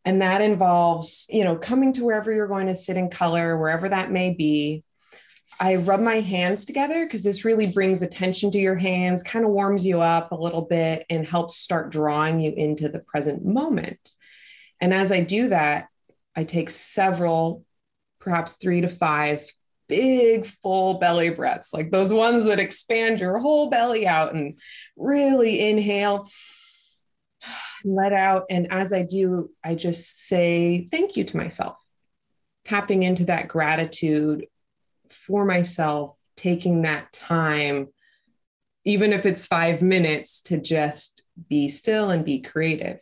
And 0.04 0.20
that 0.20 0.40
involves, 0.40 1.26
you 1.30 1.44
know, 1.44 1.56
coming 1.56 1.92
to 1.94 2.04
wherever 2.04 2.32
you're 2.32 2.48
going 2.48 2.66
to 2.66 2.74
sit 2.74 2.96
in 2.96 3.08
color, 3.08 3.56
wherever 3.56 3.88
that 3.88 4.10
may 4.10 4.34
be, 4.34 4.82
I 5.62 5.76
rub 5.76 6.00
my 6.00 6.18
hands 6.18 6.64
together 6.64 7.06
because 7.06 7.22
this 7.22 7.44
really 7.44 7.70
brings 7.70 8.02
attention 8.02 8.50
to 8.50 8.58
your 8.58 8.74
hands, 8.74 9.22
kind 9.22 9.44
of 9.44 9.52
warms 9.52 9.86
you 9.86 10.00
up 10.00 10.32
a 10.32 10.36
little 10.36 10.62
bit, 10.62 11.06
and 11.08 11.24
helps 11.24 11.56
start 11.56 11.92
drawing 11.92 12.40
you 12.40 12.52
into 12.52 12.88
the 12.88 12.98
present 12.98 13.44
moment. 13.44 14.10
And 14.80 14.92
as 14.92 15.12
I 15.12 15.20
do 15.20 15.50
that, 15.50 15.86
I 16.34 16.42
take 16.42 16.68
several, 16.68 17.64
perhaps 18.18 18.56
three 18.56 18.80
to 18.80 18.88
five 18.88 19.48
big 19.88 20.46
full 20.46 20.98
belly 20.98 21.30
breaths, 21.30 21.72
like 21.72 21.92
those 21.92 22.12
ones 22.12 22.46
that 22.46 22.58
expand 22.58 23.20
your 23.20 23.38
whole 23.38 23.70
belly 23.70 24.04
out 24.04 24.34
and 24.34 24.58
really 24.96 25.68
inhale, 25.68 26.28
let 27.84 28.12
out. 28.12 28.46
And 28.50 28.72
as 28.72 28.92
I 28.92 29.04
do, 29.08 29.52
I 29.62 29.76
just 29.76 30.26
say 30.26 30.88
thank 30.90 31.16
you 31.16 31.22
to 31.22 31.36
myself, 31.36 31.76
tapping 32.64 33.04
into 33.04 33.26
that 33.26 33.46
gratitude 33.46 34.46
for 35.12 35.44
myself 35.44 36.16
taking 36.36 36.82
that 36.82 37.12
time, 37.12 37.88
even 38.84 39.12
if 39.12 39.26
it's 39.26 39.46
five 39.46 39.82
minutes, 39.82 40.40
to 40.42 40.58
just 40.58 41.22
be 41.48 41.68
still 41.68 42.10
and 42.10 42.24
be 42.24 42.40
creative. 42.40 43.00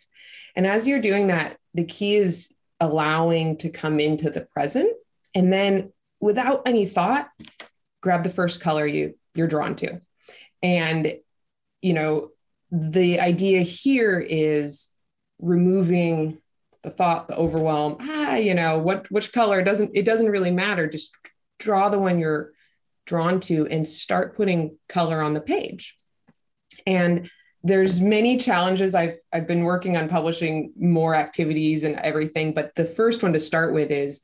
And 0.57 0.67
as 0.67 0.87
you're 0.87 1.01
doing 1.01 1.29
that, 1.29 1.57
the 1.75 1.85
key 1.85 2.17
is 2.17 2.55
allowing 2.81 3.57
to 3.59 3.71
come 3.71 4.01
into 4.01 4.31
the 4.31 4.41
present 4.41 4.91
and 5.35 5.53
then 5.53 5.93
without 6.21 6.63
any 6.67 6.87
thought, 6.87 7.29
grab 8.01 8.23
the 8.25 8.31
first 8.31 8.61
color 8.61 8.87
you 8.87 9.15
you're 9.35 9.49
drawn 9.49 9.77
to. 9.77 10.01
And 10.63 11.17
you 11.81 11.95
know, 11.95 12.31
the 12.71 13.21
idea 13.21 13.63
here 13.63 14.19
is 14.21 14.91
removing 15.39 16.39
the 16.83 16.91
thought, 16.91 17.29
the 17.29 17.37
overwhelm, 17.37 17.97
ah, 18.01 18.37
you 18.37 18.55
know, 18.55 18.79
what 18.79 19.11
which 19.11 19.33
color 19.33 19.63
doesn't 19.63 19.93
it 19.95 20.05
doesn't 20.05 20.31
really 20.31 20.51
matter. 20.51 20.89
Just 20.89 21.11
draw 21.61 21.89
the 21.89 21.99
one 21.99 22.19
you're 22.19 22.53
drawn 23.07 23.39
to 23.41 23.67
and 23.69 23.87
start 23.87 24.37
putting 24.37 24.77
color 24.89 25.23
on 25.23 25.35
the 25.35 25.41
page. 25.41 25.97
And 26.87 27.31
there's 27.63 28.01
many 28.01 28.39
challenges. 28.39 28.95
I've 28.95 29.19
i've 29.33 29.47
been 29.47 29.65
working 29.65 29.97
on 29.97 30.09
publishing 30.09 30.73
more 30.79 31.15
activities 31.15 31.85
and 31.85 31.97
everything 31.97 32.55
but 32.55 32.75
the 32.75 32.87
first 32.87 33.23
one 33.23 33.35
to 33.35 33.41
start 33.41 33.75
with 33.75 33.91
is 33.91 34.23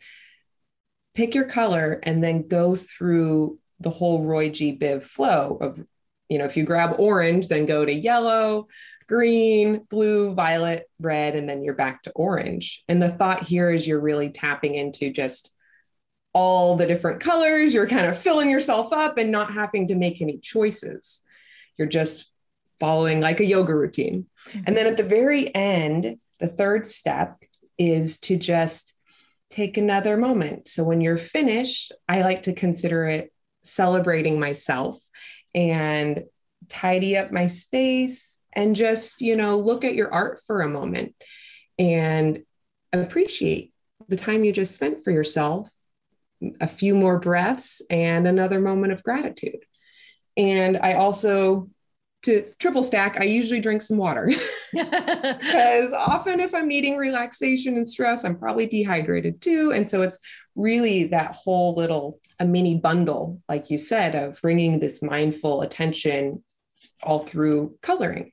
pick 1.15 1.35
your 1.35 1.45
color 1.45 2.01
and 2.03 2.25
then 2.25 2.49
go 2.49 2.75
through 2.75 3.59
the 3.81 3.91
whole 3.91 4.23
roy 4.23 4.49
g. 4.49 4.77
Biv 4.77 5.03
flow 5.03 5.59
of 5.61 5.85
you 6.31 6.39
know 6.39 6.47
if 6.47 6.57
you 6.57 6.65
grab 6.65 6.97
orange 6.99 7.49
then 7.49 7.67
go 7.67 7.85
to 7.85 7.93
yellow 7.93 8.69
green 9.07 9.87
blue 9.89 10.35
violet 10.35 10.89
red 10.99 11.37
and 11.37 11.49
then 11.49 11.63
you're 11.63 11.75
back 11.75 12.03
to 12.03 12.11
orange. 12.13 12.83
And 12.89 13.01
the 13.01 13.09
thought 13.09 13.45
here 13.45 13.71
is 13.71 13.87
you're 13.87 14.01
really 14.01 14.31
tapping 14.31 14.75
into 14.75 15.13
just 15.13 15.56
all 16.37 16.77
the 16.77 16.87
different 16.87 17.19
colors 17.19 17.73
you're 17.73 17.89
kind 17.89 18.07
of 18.07 18.19
filling 18.19 18.51
yourself 18.51 18.93
up 18.93 19.17
and 19.17 19.31
not 19.31 19.51
having 19.51 19.89
to 19.89 19.95
make 19.95 20.21
any 20.21 20.37
choices 20.37 21.23
you're 21.79 21.89
just 21.89 22.31
following 22.79 23.21
like 23.21 23.41
a 23.41 23.45
yoga 23.45 23.75
routine. 23.75 24.27
And 24.67 24.77
then 24.77 24.87
at 24.87 24.97
the 24.97 25.03
very 25.03 25.55
end, 25.55 26.19
the 26.39 26.47
third 26.47 26.87
step 26.87 27.39
is 27.79 28.19
to 28.21 28.37
just 28.37 28.95
take 29.51 29.77
another 29.77 30.17
moment. 30.17 30.69
So 30.69 30.85
when 30.85 31.01
you're 31.01 31.19
finished, 31.19 31.93
I 32.09 32.23
like 32.23 32.43
to 32.45 32.53
consider 32.53 33.07
it 33.07 33.33
celebrating 33.63 34.39
myself 34.39 34.99
and 35.55 36.25
tidy 36.69 37.17
up 37.17 37.33
my 37.33 37.47
space 37.47 38.39
and 38.53 38.77
just, 38.77 39.21
you 39.21 39.37
know, 39.37 39.59
look 39.59 39.85
at 39.85 39.95
your 39.95 40.13
art 40.13 40.41
for 40.47 40.61
a 40.61 40.69
moment 40.69 41.15
and 41.79 42.43
appreciate 42.93 43.73
the 44.09 44.17
time 44.17 44.45
you 44.45 44.53
just 44.53 44.75
spent 44.75 45.05
for 45.05 45.11
yourself, 45.11 45.69
a 46.61 46.67
few 46.67 46.95
more 46.95 47.19
breaths, 47.19 47.83
and 47.91 48.27
another 48.27 48.61
moment 48.61 48.93
of 48.93 49.03
gratitude. 49.03 49.65
And 50.37 50.77
I 50.77 50.95
also 50.95 51.69
to 52.27 52.45
triple 52.59 52.83
stack, 52.83 53.21
I 53.21 53.25
usually 53.25 53.61
drink 53.61 53.83
some 53.83 53.99
water 53.99 54.27
because 54.73 55.93
often 55.93 56.41
if 56.41 56.55
I'm 56.55 56.67
needing 56.67 56.97
relaxation 56.97 57.77
and 57.77 57.89
stress, 57.89 58.25
I'm 58.25 58.37
probably 58.37 58.67
dehydrated 58.67 59.41
too. 59.41 59.73
And 59.73 59.89
so 59.89 60.03
it's 60.03 60.19
really 60.57 61.05
that 61.05 61.37
whole 61.37 61.75
little 61.75 62.19
a 62.41 62.45
mini 62.45 62.79
bundle, 62.79 63.41
like 63.49 63.71
you 63.71 63.79
said, 63.79 64.17
of 64.17 64.41
bringing 64.43 64.81
this 64.81 65.03
mindful 65.03 65.63
attention 65.63 66.43
all 67.01 67.21
through 67.21 67.79
coloring. 67.81 68.33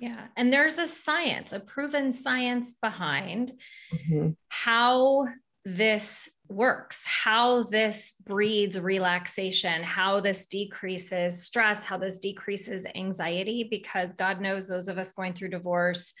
Yeah. 0.00 0.26
And 0.36 0.52
there's 0.52 0.78
a 0.78 0.86
science, 0.86 1.54
a 1.54 1.60
proven 1.60 2.12
science 2.12 2.74
behind 2.74 3.52
mm-hmm. 3.90 4.30
how 4.48 5.26
this 5.64 6.28
works, 6.48 7.04
how 7.06 7.62
this 7.64 8.14
breeds 8.24 8.78
relaxation, 8.78 9.82
how 9.82 10.20
this 10.20 10.46
decreases 10.46 11.42
stress, 11.42 11.84
how 11.84 11.96
this 11.96 12.18
decreases 12.18 12.86
anxiety, 12.94 13.66
because 13.70 14.12
God 14.12 14.40
knows 14.40 14.68
those 14.68 14.88
of 14.88 14.98
us 14.98 15.12
going 15.12 15.32
through 15.32 15.48
divorce. 15.48 16.12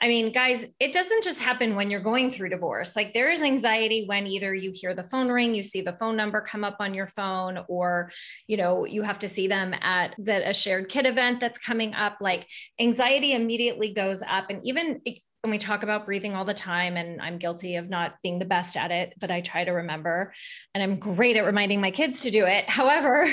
I 0.00 0.08
mean, 0.08 0.32
guys, 0.32 0.66
it 0.80 0.92
doesn't 0.92 1.22
just 1.22 1.40
happen 1.40 1.76
when 1.76 1.88
you're 1.88 2.00
going 2.00 2.30
through 2.30 2.48
divorce. 2.48 2.96
Like 2.96 3.12
there 3.12 3.30
is 3.30 3.40
anxiety 3.40 4.04
when 4.06 4.26
either 4.26 4.52
you 4.52 4.72
hear 4.74 4.94
the 4.94 5.02
phone 5.02 5.28
ring, 5.28 5.54
you 5.54 5.62
see 5.62 5.80
the 5.80 5.92
phone 5.92 6.16
number 6.16 6.40
come 6.40 6.64
up 6.64 6.76
on 6.80 6.92
your 6.92 7.06
phone, 7.06 7.60
or 7.68 8.10
you 8.48 8.56
know, 8.56 8.84
you 8.84 9.02
have 9.02 9.20
to 9.20 9.28
see 9.28 9.46
them 9.46 9.74
at 9.80 10.14
the, 10.18 10.48
a 10.48 10.54
shared 10.54 10.88
kid 10.88 11.06
event 11.06 11.40
that's 11.40 11.58
coming 11.58 11.94
up. 11.94 12.16
Like 12.20 12.48
anxiety 12.80 13.34
immediately 13.34 13.92
goes 13.92 14.22
up. 14.22 14.46
And 14.50 14.60
even 14.64 15.00
and 15.44 15.50
we 15.50 15.58
talk 15.58 15.82
about 15.82 16.06
breathing 16.06 16.36
all 16.36 16.44
the 16.44 16.54
time 16.54 16.96
and 16.96 17.20
i'm 17.20 17.38
guilty 17.38 17.76
of 17.76 17.88
not 17.88 18.14
being 18.22 18.38
the 18.38 18.44
best 18.44 18.76
at 18.76 18.90
it 18.90 19.12
but 19.20 19.30
i 19.30 19.40
try 19.40 19.64
to 19.64 19.72
remember 19.72 20.32
and 20.74 20.82
i'm 20.82 20.98
great 20.98 21.36
at 21.36 21.44
reminding 21.44 21.80
my 21.80 21.90
kids 21.90 22.22
to 22.22 22.30
do 22.30 22.46
it 22.46 22.64
however 22.70 23.26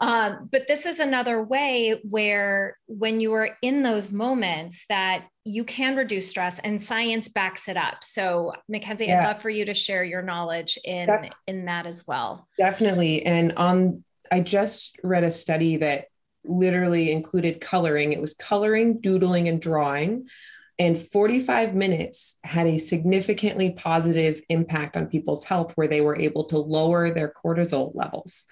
um, 0.00 0.48
but 0.50 0.66
this 0.66 0.86
is 0.86 0.98
another 0.98 1.42
way 1.42 2.00
where 2.08 2.76
when 2.86 3.20
you 3.20 3.32
are 3.32 3.50
in 3.62 3.82
those 3.82 4.12
moments 4.12 4.84
that 4.88 5.26
you 5.44 5.64
can 5.64 5.94
reduce 5.94 6.28
stress 6.28 6.58
and 6.58 6.82
science 6.82 7.28
backs 7.28 7.68
it 7.68 7.76
up. 7.76 8.02
So 8.02 8.52
mackenzie 8.68 9.06
yeah. 9.06 9.20
i'd 9.20 9.26
love 9.28 9.42
for 9.42 9.48
you 9.48 9.64
to 9.64 9.74
share 9.74 10.02
your 10.02 10.20
knowledge 10.20 10.76
in 10.84 11.06
Def- 11.06 11.30
in 11.46 11.66
that 11.66 11.86
as 11.86 12.04
well. 12.06 12.48
Definitely 12.58 13.24
and 13.24 13.52
on 13.52 14.04
i 14.32 14.40
just 14.40 14.98
read 15.04 15.22
a 15.22 15.30
study 15.30 15.76
that 15.76 16.06
literally 16.48 17.12
included 17.12 17.60
coloring. 17.60 18.12
It 18.12 18.20
was 18.20 18.34
coloring 18.34 19.00
doodling 19.00 19.48
and 19.48 19.60
drawing 19.60 20.28
and 20.78 20.98
45 20.98 21.74
minutes 21.74 22.38
had 22.44 22.66
a 22.66 22.78
significantly 22.78 23.70
positive 23.70 24.42
impact 24.48 24.96
on 24.96 25.06
people's 25.06 25.44
health 25.44 25.72
where 25.74 25.88
they 25.88 26.02
were 26.02 26.18
able 26.18 26.44
to 26.44 26.58
lower 26.58 27.10
their 27.10 27.32
cortisol 27.32 27.94
levels. 27.94 28.46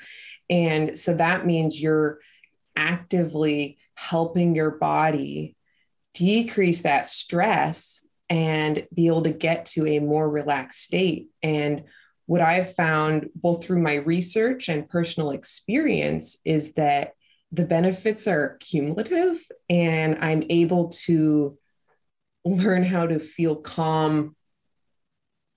And 0.48 0.96
so 0.96 1.14
that 1.14 1.46
means 1.46 1.80
you're 1.80 2.20
actively 2.76 3.78
helping 3.94 4.54
your 4.54 4.72
body 4.72 5.56
decrease 6.14 6.82
that 6.82 7.06
stress 7.06 8.06
and 8.30 8.86
be 8.94 9.06
able 9.06 9.22
to 9.22 9.30
get 9.30 9.66
to 9.66 9.86
a 9.86 9.98
more 9.98 10.28
relaxed 10.28 10.80
state. 10.80 11.28
And 11.42 11.84
what 12.26 12.40
I've 12.40 12.74
found, 12.74 13.28
both 13.34 13.64
through 13.64 13.82
my 13.82 13.96
research 13.96 14.68
and 14.70 14.88
personal 14.88 15.30
experience, 15.32 16.38
is 16.44 16.74
that 16.74 17.12
the 17.52 17.66
benefits 17.66 18.26
are 18.26 18.56
cumulative 18.60 19.40
and 19.68 20.18
I'm 20.20 20.44
able 20.48 20.88
to 21.04 21.58
learn 22.44 22.82
how 22.82 23.06
to 23.06 23.18
feel 23.18 23.56
calm 23.56 24.36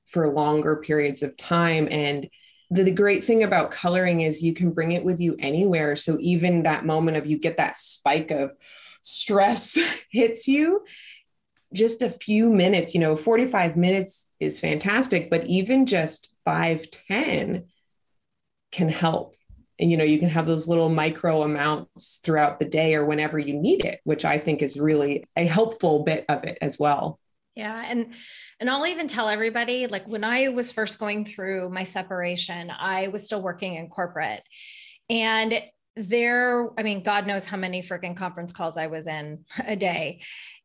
for 0.05 0.33
longer 0.33 0.77
periods 0.77 1.21
of 1.21 1.35
time. 1.35 1.87
And 1.91 2.29
the, 2.69 2.83
the, 2.83 2.91
great 2.91 3.23
thing 3.23 3.43
about 3.43 3.71
coloring 3.71 4.21
is 4.21 4.41
you 4.41 4.53
can 4.53 4.71
bring 4.71 4.93
it 4.93 5.03
with 5.03 5.19
you 5.19 5.35
anywhere. 5.39 5.95
So 5.95 6.17
even 6.19 6.63
that 6.63 6.85
moment 6.85 7.17
of 7.17 7.25
you 7.25 7.37
get 7.37 7.57
that 7.57 7.75
spike 7.75 8.31
of 8.31 8.53
stress 9.01 9.77
hits 10.11 10.47
you 10.47 10.83
just 11.73 12.01
a 12.01 12.09
few 12.09 12.51
minutes 12.51 12.93
you 12.93 12.99
know 12.99 13.17
45 13.17 13.75
minutes 13.75 14.31
is 14.39 14.59
fantastic 14.59 15.29
but 15.29 15.45
even 15.45 15.85
just 15.85 16.29
5 16.45 16.89
10 16.89 17.65
can 18.71 18.89
help 18.89 19.36
and 19.79 19.91
you 19.91 19.97
know 19.97 20.03
you 20.03 20.19
can 20.19 20.29
have 20.29 20.47
those 20.47 20.67
little 20.67 20.89
micro 20.89 21.43
amounts 21.43 22.17
throughout 22.17 22.59
the 22.59 22.65
day 22.65 22.95
or 22.95 23.05
whenever 23.05 23.37
you 23.37 23.53
need 23.53 23.83
it 23.85 23.99
which 24.03 24.25
i 24.25 24.37
think 24.37 24.61
is 24.61 24.79
really 24.79 25.25
a 25.37 25.45
helpful 25.45 26.03
bit 26.03 26.25
of 26.29 26.43
it 26.43 26.57
as 26.61 26.79
well. 26.79 27.19
Yeah 27.55 27.83
and 27.87 28.13
and 28.59 28.69
i'll 28.69 28.85
even 28.85 29.07
tell 29.07 29.29
everybody 29.29 29.87
like 29.87 30.07
when 30.07 30.23
i 30.23 30.49
was 30.49 30.71
first 30.71 30.99
going 30.99 31.25
through 31.25 31.69
my 31.69 31.83
separation 31.83 32.71
i 32.71 33.07
was 33.07 33.25
still 33.25 33.41
working 33.41 33.75
in 33.75 33.89
corporate. 33.89 34.43
And 35.09 35.61
there 35.95 36.69
i 36.79 36.83
mean 36.83 37.01
god 37.01 37.25
knows 37.25 37.45
how 37.45 37.57
many 37.57 37.81
freaking 37.81 38.15
conference 38.15 38.51
calls 38.51 38.77
i 38.77 38.85
was 38.85 39.07
in 39.07 39.43
a 39.65 39.75
day. 39.75 40.21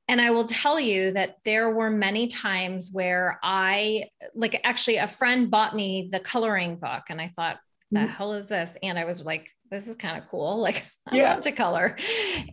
And 0.08 0.20
I 0.20 0.30
will 0.30 0.44
tell 0.44 0.80
you 0.80 1.12
that 1.12 1.36
there 1.44 1.70
were 1.70 1.88
many 1.88 2.26
times 2.26 2.90
where 2.92 3.38
I, 3.42 4.06
like, 4.34 4.60
actually, 4.64 4.96
a 4.96 5.06
friend 5.06 5.50
bought 5.50 5.76
me 5.76 6.08
the 6.10 6.20
coloring 6.20 6.76
book, 6.76 7.04
and 7.08 7.20
I 7.20 7.32
thought, 7.36 7.58
the 7.92 8.00
mm-hmm. 8.00 8.08
hell 8.08 8.32
is 8.32 8.48
this? 8.48 8.76
And 8.82 8.98
I 8.98 9.04
was 9.04 9.22
like, 9.22 9.50
this 9.70 9.86
is 9.86 9.94
kind 9.94 10.16
of 10.16 10.26
cool. 10.28 10.60
Like 10.62 10.86
I 11.06 11.16
yeah. 11.16 11.34
love 11.34 11.42
to 11.42 11.52
color. 11.52 11.96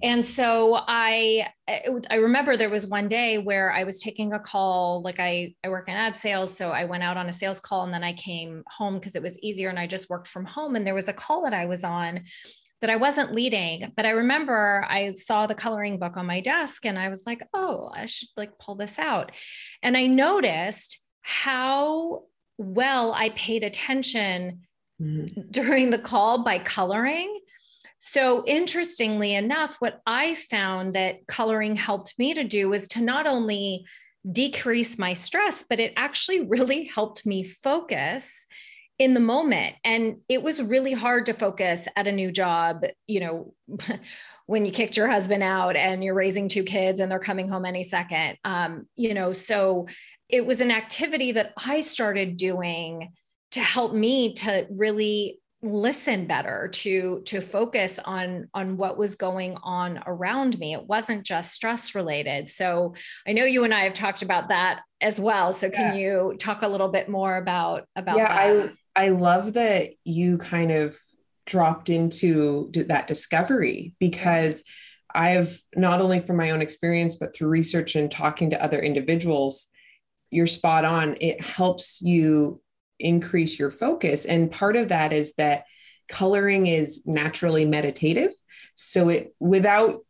And 0.01 0.25
so 0.25 0.83
I, 0.87 1.47
I 1.67 2.15
remember 2.15 2.57
there 2.57 2.69
was 2.69 2.87
one 2.87 3.07
day 3.07 3.37
where 3.37 3.71
I 3.71 3.83
was 3.83 4.01
taking 4.01 4.33
a 4.33 4.39
call, 4.39 5.01
like 5.01 5.19
I, 5.19 5.53
I 5.63 5.69
work 5.69 5.87
in 5.87 5.93
ad 5.93 6.17
sales. 6.17 6.57
So 6.57 6.71
I 6.71 6.85
went 6.85 7.03
out 7.03 7.15
on 7.15 7.29
a 7.29 7.31
sales 7.31 7.59
call 7.59 7.83
and 7.83 7.93
then 7.93 8.03
I 8.03 8.13
came 8.13 8.63
home 8.67 8.95
because 8.95 9.15
it 9.15 9.21
was 9.21 9.39
easier 9.39 9.69
and 9.69 9.79
I 9.79 9.87
just 9.87 10.09
worked 10.09 10.27
from 10.27 10.45
home. 10.45 10.75
And 10.75 10.85
there 10.85 10.95
was 10.95 11.07
a 11.07 11.13
call 11.13 11.43
that 11.43 11.53
I 11.53 11.67
was 11.67 11.83
on 11.83 12.25
that 12.81 12.89
I 12.89 12.95
wasn't 12.95 13.33
leading, 13.33 13.91
but 13.95 14.05
I 14.05 14.11
remember 14.11 14.85
I 14.87 15.13
saw 15.13 15.45
the 15.45 15.55
coloring 15.55 15.99
book 15.99 16.17
on 16.17 16.25
my 16.25 16.41
desk 16.41 16.85
and 16.85 16.97
I 16.97 17.09
was 17.09 17.23
like, 17.25 17.41
oh, 17.53 17.91
I 17.93 18.05
should 18.07 18.29
like 18.35 18.57
pull 18.57 18.75
this 18.75 18.97
out. 18.97 19.31
And 19.83 19.95
I 19.95 20.07
noticed 20.07 20.99
how 21.21 22.23
well 22.57 23.13
I 23.13 23.29
paid 23.29 23.63
attention 23.63 24.61
mm-hmm. 25.01 25.41
during 25.51 25.89
the 25.89 25.99
call 25.99 26.43
by 26.43 26.59
coloring. 26.59 27.39
So, 27.99 28.45
interestingly 28.45 29.35
enough, 29.35 29.75
what 29.79 30.01
I 30.05 30.35
found 30.35 30.93
that 30.95 31.27
coloring 31.27 31.75
helped 31.75 32.17
me 32.17 32.33
to 32.33 32.43
do 32.43 32.69
was 32.69 32.87
to 32.89 33.01
not 33.01 33.27
only 33.27 33.85
decrease 34.29 34.97
my 34.97 35.13
stress, 35.13 35.65
but 35.69 35.79
it 35.79 35.93
actually 35.97 36.45
really 36.45 36.85
helped 36.85 37.25
me 37.25 37.43
focus 37.43 38.47
in 38.99 39.13
the 39.13 39.19
moment. 39.19 39.75
And 39.83 40.17
it 40.27 40.43
was 40.43 40.61
really 40.61 40.91
hard 40.91 41.25
to 41.27 41.33
focus 41.33 41.87
at 41.95 42.07
a 42.07 42.11
new 42.11 42.31
job, 42.31 42.85
you 43.07 43.21
know, 43.21 43.53
when 44.45 44.65
you 44.65 44.71
kicked 44.71 44.97
your 44.97 45.07
husband 45.07 45.41
out 45.41 45.75
and 45.75 46.03
you're 46.03 46.13
raising 46.13 46.49
two 46.49 46.63
kids 46.63 46.99
and 46.99 47.09
they're 47.09 47.19
coming 47.19 47.47
home 47.47 47.65
any 47.65 47.83
second. 47.83 48.37
Um, 48.43 48.87
you 48.95 49.13
know, 49.13 49.31
so 49.31 49.87
it 50.27 50.45
was 50.45 50.59
an 50.59 50.71
activity 50.71 51.31
that 51.33 51.53
I 51.65 51.81
started 51.81 52.35
doing 52.35 53.13
to 53.51 53.59
help 53.59 53.93
me 53.93 54.33
to 54.33 54.67
really 54.69 55.39
listen 55.61 56.25
better 56.25 56.69
to 56.71 57.21
to 57.25 57.41
focus 57.41 57.99
on 58.05 58.47
on 58.53 58.77
what 58.77 58.97
was 58.97 59.15
going 59.15 59.57
on 59.61 60.01
around 60.07 60.57
me 60.57 60.73
it 60.73 60.87
wasn't 60.87 61.25
just 61.25 61.53
stress 61.53 61.93
related 61.93 62.47
so 62.47 62.93
i 63.27 63.33
know 63.33 63.43
you 63.43 63.65
and 63.65 63.73
i 63.73 63.81
have 63.81 63.93
talked 63.93 64.21
about 64.21 64.47
that 64.47 64.79
as 65.01 65.19
well 65.19 65.51
so 65.51 65.69
can 65.69 65.93
yeah. 65.93 65.99
you 65.99 66.35
talk 66.39 66.61
a 66.61 66.67
little 66.67 66.87
bit 66.87 67.09
more 67.09 67.35
about 67.35 67.83
about 67.97 68.15
yeah 68.15 68.53
that? 68.53 68.73
i 68.95 69.07
i 69.07 69.09
love 69.09 69.51
that 69.51 69.89
you 70.05 70.37
kind 70.37 70.71
of 70.71 70.97
dropped 71.45 71.89
into 71.89 72.71
that 72.73 73.07
discovery 73.07 73.95
because 73.99 74.63
I've 75.13 75.59
not 75.75 76.01
only 76.01 76.19
from 76.19 76.37
my 76.37 76.51
own 76.51 76.61
experience, 76.61 77.15
but 77.15 77.35
through 77.35 77.49
research 77.49 77.95
and 77.95 78.11
talking 78.11 78.51
to 78.51 78.63
other 78.63 78.79
individuals, 78.79 79.67
you're 80.29 80.47
spot 80.47 80.85
on. 80.85 81.17
It 81.19 81.43
helps 81.43 82.01
you 82.01 82.61
increase 82.99 83.57
your 83.57 83.71
focus. 83.71 84.25
And 84.25 84.51
part 84.51 84.75
of 84.75 84.89
that 84.89 85.13
is 85.13 85.35
that 85.35 85.63
coloring 86.07 86.67
is 86.67 87.03
naturally 87.05 87.65
meditative. 87.65 88.31
So 88.75 89.09
it 89.09 89.33
without 89.39 90.01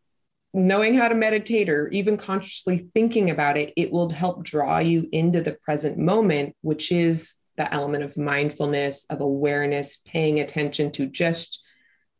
knowing 0.54 0.96
how 0.96 1.08
to 1.08 1.16
meditate 1.16 1.70
or 1.70 1.88
even 1.90 2.18
consciously 2.18 2.90
thinking 2.94 3.30
about 3.30 3.58
it, 3.58 3.74
it 3.78 3.92
will 3.92 4.10
help 4.10 4.44
draw 4.44 4.80
you 4.80 5.08
into 5.12 5.42
the 5.42 5.54
present 5.54 5.98
moment, 5.98 6.56
which 6.62 6.92
is 6.92 7.36
the 7.58 7.72
element 7.74 8.04
of 8.04 8.18
mindfulness, 8.18 9.06
of 9.10 9.22
awareness, 9.22 9.98
paying 9.98 10.40
attention 10.40 10.92
to 10.94 11.06
just 11.06 11.62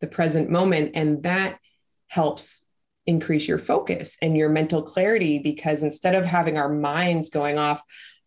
the 0.02 0.08
present 0.08 0.50
moment. 0.50 0.92
And 0.94 1.24
that 1.24 1.60
helps 2.08 2.68
increase 3.08 3.48
your 3.48 3.58
focus 3.58 4.18
and 4.22 4.38
your 4.38 4.50
mental 4.50 4.84
clarity 4.84 5.40
because 5.40 5.82
instead 5.82 6.14
of 6.14 6.26
having 6.26 6.58
our 6.58 6.70
minds 6.70 7.30
going 7.30 7.58
off 7.58 7.82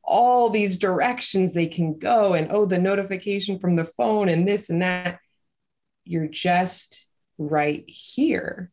all 0.05 0.51
these 0.51 0.77
directions 0.77 1.55
they 1.55 1.67
can 1.67 1.99
go. 1.99 2.35
And 2.35 2.49
oh 2.51 2.67
the 2.67 2.79
notification 2.79 3.59
from 3.59 3.77
the 3.77 3.85
phone 3.85 4.29
and 4.29 4.47
this 4.47 4.71
and 4.71 4.83
that. 4.83 5.19
You're 6.05 6.29
just 6.29 7.07
right 7.39 7.85
here. 7.87 8.71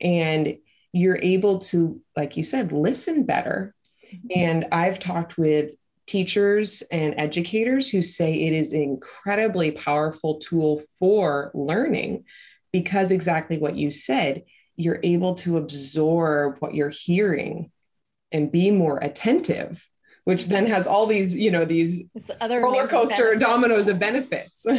And 0.00 0.58
you're 0.92 1.18
able 1.20 1.58
to 1.58 2.00
like 2.16 2.36
you 2.36 2.44
said 2.44 2.72
listen 2.72 3.24
better. 3.24 3.74
Mm-hmm. 4.12 4.26
and 4.34 4.66
i've 4.72 4.98
talked 4.98 5.38
with 5.38 5.74
teachers 6.06 6.82
and 6.90 7.14
educators 7.16 7.88
who 7.88 8.02
say 8.02 8.34
it 8.34 8.52
is 8.52 8.72
an 8.72 8.82
incredibly 8.82 9.70
powerful 9.70 10.40
tool 10.40 10.82
for 10.98 11.52
learning 11.54 12.24
because 12.72 13.12
exactly 13.12 13.58
what 13.58 13.76
you 13.76 13.92
said 13.92 14.42
you're 14.74 14.98
able 15.04 15.34
to 15.34 15.58
absorb 15.58 16.56
what 16.58 16.74
you're 16.74 16.88
hearing 16.88 17.70
and 18.32 18.50
be 18.50 18.72
more 18.72 18.98
attentive 18.98 19.88
which 20.24 20.46
then 20.46 20.66
has 20.66 20.86
all 20.86 21.06
these 21.06 21.36
you 21.36 21.50
know 21.50 21.64
these 21.64 22.04
other 22.40 22.60
roller 22.60 22.86
coaster 22.86 23.34
dominoes 23.36 23.88
of 23.88 23.98
benefits. 23.98 24.66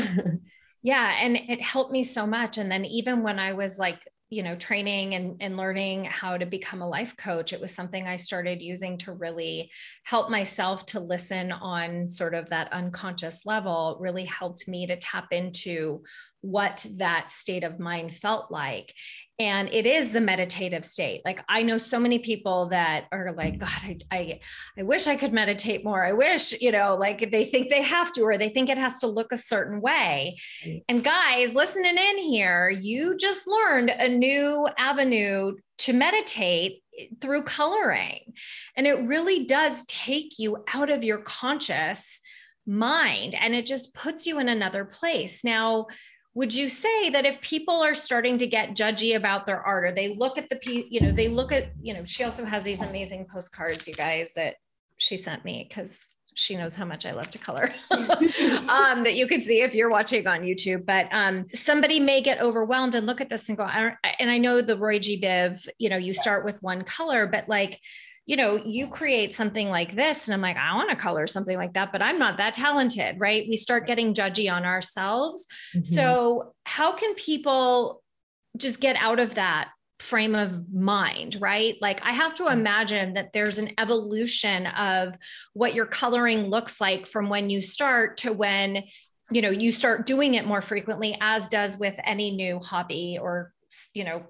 Yeah 0.83 1.15
and 1.21 1.37
it 1.37 1.61
helped 1.61 1.91
me 1.91 2.01
so 2.01 2.25
much. 2.25 2.57
And 2.57 2.71
then 2.71 2.85
even 2.85 3.21
when 3.21 3.37
i 3.37 3.53
was 3.53 3.77
like 3.77 4.01
you 4.31 4.41
know 4.41 4.55
training 4.55 5.13
and, 5.13 5.35
and 5.41 5.57
learning 5.57 6.05
how 6.05 6.37
to 6.37 6.45
become 6.45 6.81
a 6.81 6.87
life 6.87 7.15
coach 7.17 7.51
it 7.51 7.59
was 7.59 7.75
something 7.75 8.07
i 8.07 8.15
started 8.15 8.61
using 8.61 8.97
to 8.97 9.11
really 9.11 9.69
help 10.03 10.31
myself 10.31 10.85
to 10.85 10.99
listen 11.01 11.51
on 11.51 12.07
sort 12.07 12.33
of 12.33 12.49
that 12.49 12.71
unconscious 12.71 13.45
level 13.45 13.97
really 13.99 14.23
helped 14.23 14.67
me 14.69 14.87
to 14.87 14.95
tap 14.95 15.27
into 15.31 16.01
what 16.41 16.85
that 16.97 17.31
state 17.31 17.63
of 17.63 17.79
mind 17.79 18.13
felt 18.13 18.51
like. 18.51 18.93
And 19.39 19.69
it 19.73 19.87
is 19.87 20.11
the 20.11 20.21
meditative 20.21 20.85
state. 20.85 21.21
Like 21.25 21.43
I 21.49 21.63
know 21.63 21.77
so 21.77 21.99
many 21.99 22.19
people 22.19 22.67
that 22.67 23.05
are 23.11 23.33
like, 23.35 23.57
God, 23.57 23.69
I, 23.81 23.97
I, 24.11 24.39
I 24.77 24.83
wish 24.83 25.07
I 25.07 25.15
could 25.15 25.33
meditate 25.33 25.83
more. 25.83 26.03
I 26.03 26.13
wish, 26.13 26.59
you 26.61 26.71
know, 26.71 26.95
like 26.95 27.31
they 27.31 27.45
think 27.45 27.69
they 27.69 27.81
have 27.81 28.11
to, 28.13 28.21
or 28.21 28.37
they 28.37 28.49
think 28.49 28.69
it 28.69 28.77
has 28.77 28.99
to 28.99 29.07
look 29.07 29.31
a 29.31 29.37
certain 29.37 29.81
way. 29.81 30.37
And 30.89 31.03
guys, 31.03 31.55
listening 31.55 31.97
in 31.97 32.17
here, 32.19 32.69
you 32.69 33.15
just 33.17 33.47
learned 33.47 33.89
a 33.89 34.07
new 34.07 34.67
avenue 34.77 35.55
to 35.79 35.93
meditate 35.93 36.83
through 37.19 37.43
coloring. 37.43 38.33
And 38.75 38.85
it 38.85 39.07
really 39.07 39.45
does 39.45 39.85
take 39.85 40.37
you 40.37 40.63
out 40.73 40.91
of 40.91 41.03
your 41.03 41.19
conscious 41.19 42.21
mind 42.67 43.35
and 43.35 43.55
it 43.55 43.65
just 43.65 43.95
puts 43.95 44.27
you 44.27 44.39
in 44.39 44.49
another 44.49 44.85
place. 44.85 45.43
Now, 45.43 45.87
would 46.33 46.53
you 46.53 46.69
say 46.69 47.09
that 47.09 47.25
if 47.25 47.41
people 47.41 47.75
are 47.75 47.93
starting 47.93 48.37
to 48.37 48.47
get 48.47 48.75
judgy 48.75 49.15
about 49.15 49.45
their 49.45 49.61
art 49.61 49.85
or 49.85 49.91
they 49.91 50.15
look 50.15 50.37
at 50.37 50.49
the 50.49 50.55
piece 50.57 50.85
you 50.89 51.01
know 51.01 51.11
they 51.11 51.27
look 51.27 51.51
at 51.51 51.71
you 51.81 51.93
know 51.93 52.03
she 52.03 52.23
also 52.23 52.45
has 52.45 52.63
these 52.63 52.81
amazing 52.81 53.25
postcards 53.25 53.87
you 53.87 53.93
guys 53.93 54.33
that 54.33 54.55
she 54.97 55.17
sent 55.17 55.43
me 55.43 55.65
because 55.67 56.15
she 56.33 56.55
knows 56.55 56.73
how 56.73 56.85
much 56.85 57.05
I 57.05 57.11
love 57.11 57.29
to 57.31 57.37
color 57.37 57.69
um, 57.91 59.03
that 59.03 59.15
you 59.15 59.27
could 59.27 59.43
see 59.43 59.61
if 59.61 59.75
you're 59.75 59.89
watching 59.89 60.25
on 60.27 60.41
YouTube. 60.41 60.85
But 60.85 61.07
um, 61.11 61.45
somebody 61.49 61.99
may 61.99 62.21
get 62.21 62.39
overwhelmed 62.39 62.95
and 62.95 63.05
look 63.05 63.21
at 63.21 63.29
this 63.29 63.49
and 63.49 63.57
go, 63.57 63.63
I 63.63 63.95
and 64.19 64.31
I 64.31 64.37
know 64.37 64.61
the 64.61 64.77
Roy 64.77 64.99
G. 64.99 65.19
Biv, 65.19 65.67
you 65.77 65.89
know, 65.89 65.97
you 65.97 66.13
start 66.13 66.45
with 66.45 66.61
one 66.63 66.83
color, 66.83 67.27
but 67.27 67.49
like 67.49 67.79
you 68.25 68.35
know, 68.35 68.55
you 68.55 68.87
create 68.87 69.33
something 69.33 69.69
like 69.69 69.95
this, 69.95 70.27
and 70.27 70.33
I'm 70.33 70.41
like, 70.41 70.57
I 70.57 70.75
want 70.75 70.89
to 70.89 70.95
color 70.95 71.27
something 71.27 71.57
like 71.57 71.73
that, 71.73 71.91
but 71.91 72.01
I'm 72.01 72.19
not 72.19 72.37
that 72.37 72.53
talented, 72.53 73.19
right? 73.19 73.45
We 73.49 73.57
start 73.57 73.87
getting 73.87 74.13
judgy 74.13 74.51
on 74.51 74.65
ourselves. 74.65 75.47
Mm-hmm. 75.75 75.93
So, 75.93 76.53
how 76.65 76.93
can 76.93 77.15
people 77.15 78.03
just 78.57 78.79
get 78.79 78.95
out 78.95 79.19
of 79.19 79.35
that 79.35 79.69
frame 79.99 80.35
of 80.35 80.71
mind, 80.73 81.37
right? 81.39 81.75
Like, 81.81 82.05
I 82.05 82.11
have 82.11 82.35
to 82.35 82.47
imagine 82.47 83.13
that 83.13 83.33
there's 83.33 83.57
an 83.57 83.71
evolution 83.77 84.67
of 84.67 85.15
what 85.53 85.73
your 85.73 85.85
coloring 85.85 86.47
looks 86.47 86.79
like 86.79 87.07
from 87.07 87.29
when 87.29 87.49
you 87.49 87.61
start 87.61 88.17
to 88.17 88.33
when 88.33 88.83
you 89.31 89.41
know 89.41 89.49
you 89.49 89.71
start 89.71 90.05
doing 90.05 90.33
it 90.33 90.45
more 90.45 90.61
frequently 90.61 91.17
as 91.21 91.47
does 91.47 91.77
with 91.77 91.97
any 92.03 92.31
new 92.31 92.59
hobby 92.59 93.17
or 93.19 93.53
you 93.93 94.03
know 94.03 94.23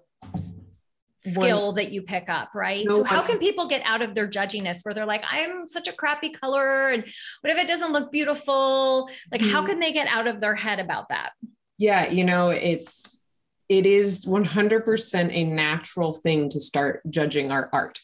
skill 1.24 1.68
one, 1.68 1.76
that 1.76 1.92
you 1.92 2.02
pick 2.02 2.30
up, 2.30 2.50
right? 2.54 2.86
No 2.86 2.98
so 2.98 3.04
how 3.04 3.22
can 3.22 3.38
people 3.38 3.68
get 3.68 3.82
out 3.86 4.02
of 4.02 4.16
their 4.16 4.28
judginess 4.28 4.84
where 4.84 4.94
they're 4.94 5.06
like, 5.06 5.24
I'm 5.30 5.68
such 5.68 5.88
a 5.88 5.94
crappy 5.94 6.30
color 6.30 6.90
and 6.90 7.04
what 7.42 7.52
if 7.52 7.58
it 7.58 7.68
doesn't 7.68 7.92
look 7.92 8.12
beautiful? 8.12 9.10
Like 9.32 9.42
how 9.42 9.60
mm-hmm. 9.60 9.68
can 9.68 9.80
they 9.80 9.92
get 9.92 10.08
out 10.08 10.28
of 10.28 10.42
their 10.42 10.56
head 10.56 10.80
about 10.80 11.10
that? 11.10 11.32
Yeah, 11.78 12.10
you 12.10 12.24
know, 12.24 12.50
it's 12.50 13.22
it 13.70 13.86
is 13.86 14.26
100% 14.26 15.30
a 15.32 15.44
natural 15.46 16.12
thing 16.14 16.50
to 16.50 16.60
start 16.60 17.02
judging 17.10 17.52
our 17.52 17.70
art. 17.72 18.02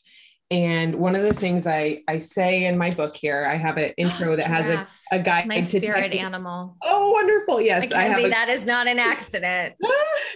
And 0.49 0.95
one 0.95 1.15
of 1.15 1.23
the 1.23 1.33
things 1.33 1.67
I, 1.67 2.03
I 2.07 2.19
say 2.19 2.65
in 2.65 2.77
my 2.77 2.91
book 2.91 3.15
here, 3.15 3.45
I 3.45 3.55
have 3.55 3.77
an 3.77 3.91
intro 3.97 4.35
that 4.35 4.45
has 4.45 4.67
a, 4.69 4.87
a 5.11 5.19
guide 5.19 5.45
my 5.47 5.59
spirit 5.59 6.11
to 6.11 6.17
animal. 6.17 6.77
Oh, 6.81 7.11
wonderful. 7.11 7.59
Yes. 7.59 7.91
I 7.91 8.03
have 8.03 8.23
a, 8.23 8.29
that 8.29 8.49
is 8.49 8.65
not 8.65 8.87
an 8.87 8.99
accident. 8.99 9.75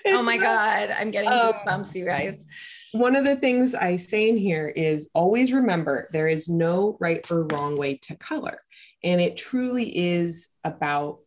oh 0.08 0.22
my 0.22 0.36
not, 0.36 0.44
God. 0.44 0.96
I'm 0.98 1.12
getting 1.12 1.30
um, 1.30 1.54
goosebumps, 1.54 1.96
you 1.96 2.06
guys. 2.06 2.44
One 2.92 3.16
of 3.16 3.24
the 3.24 3.38
things 3.38 3.74
I 3.74 3.96
say 3.96 4.28
in 4.28 4.36
here 4.36 4.68
is 4.68 5.10
always 5.14 5.54
remember 5.54 6.10
there 6.12 6.28
is 6.28 6.50
no 6.50 6.98
right 7.00 7.26
or 7.32 7.48
wrong 7.48 7.78
way 7.78 7.96
to 8.04 8.16
color. 8.16 8.62
And 9.04 9.22
it 9.22 9.38
truly 9.38 9.98
is 9.98 10.50
about 10.66 11.20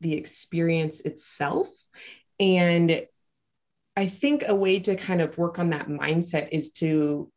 the 0.00 0.14
experience 0.14 1.00
itself. 1.00 1.68
And 2.38 3.06
I 3.96 4.06
think 4.06 4.44
a 4.46 4.54
way 4.54 4.78
to 4.80 4.94
kind 4.94 5.20
of 5.20 5.36
work 5.36 5.58
on 5.58 5.70
that 5.70 5.88
mindset 5.88 6.48
is 6.52 6.70
to 6.74 7.30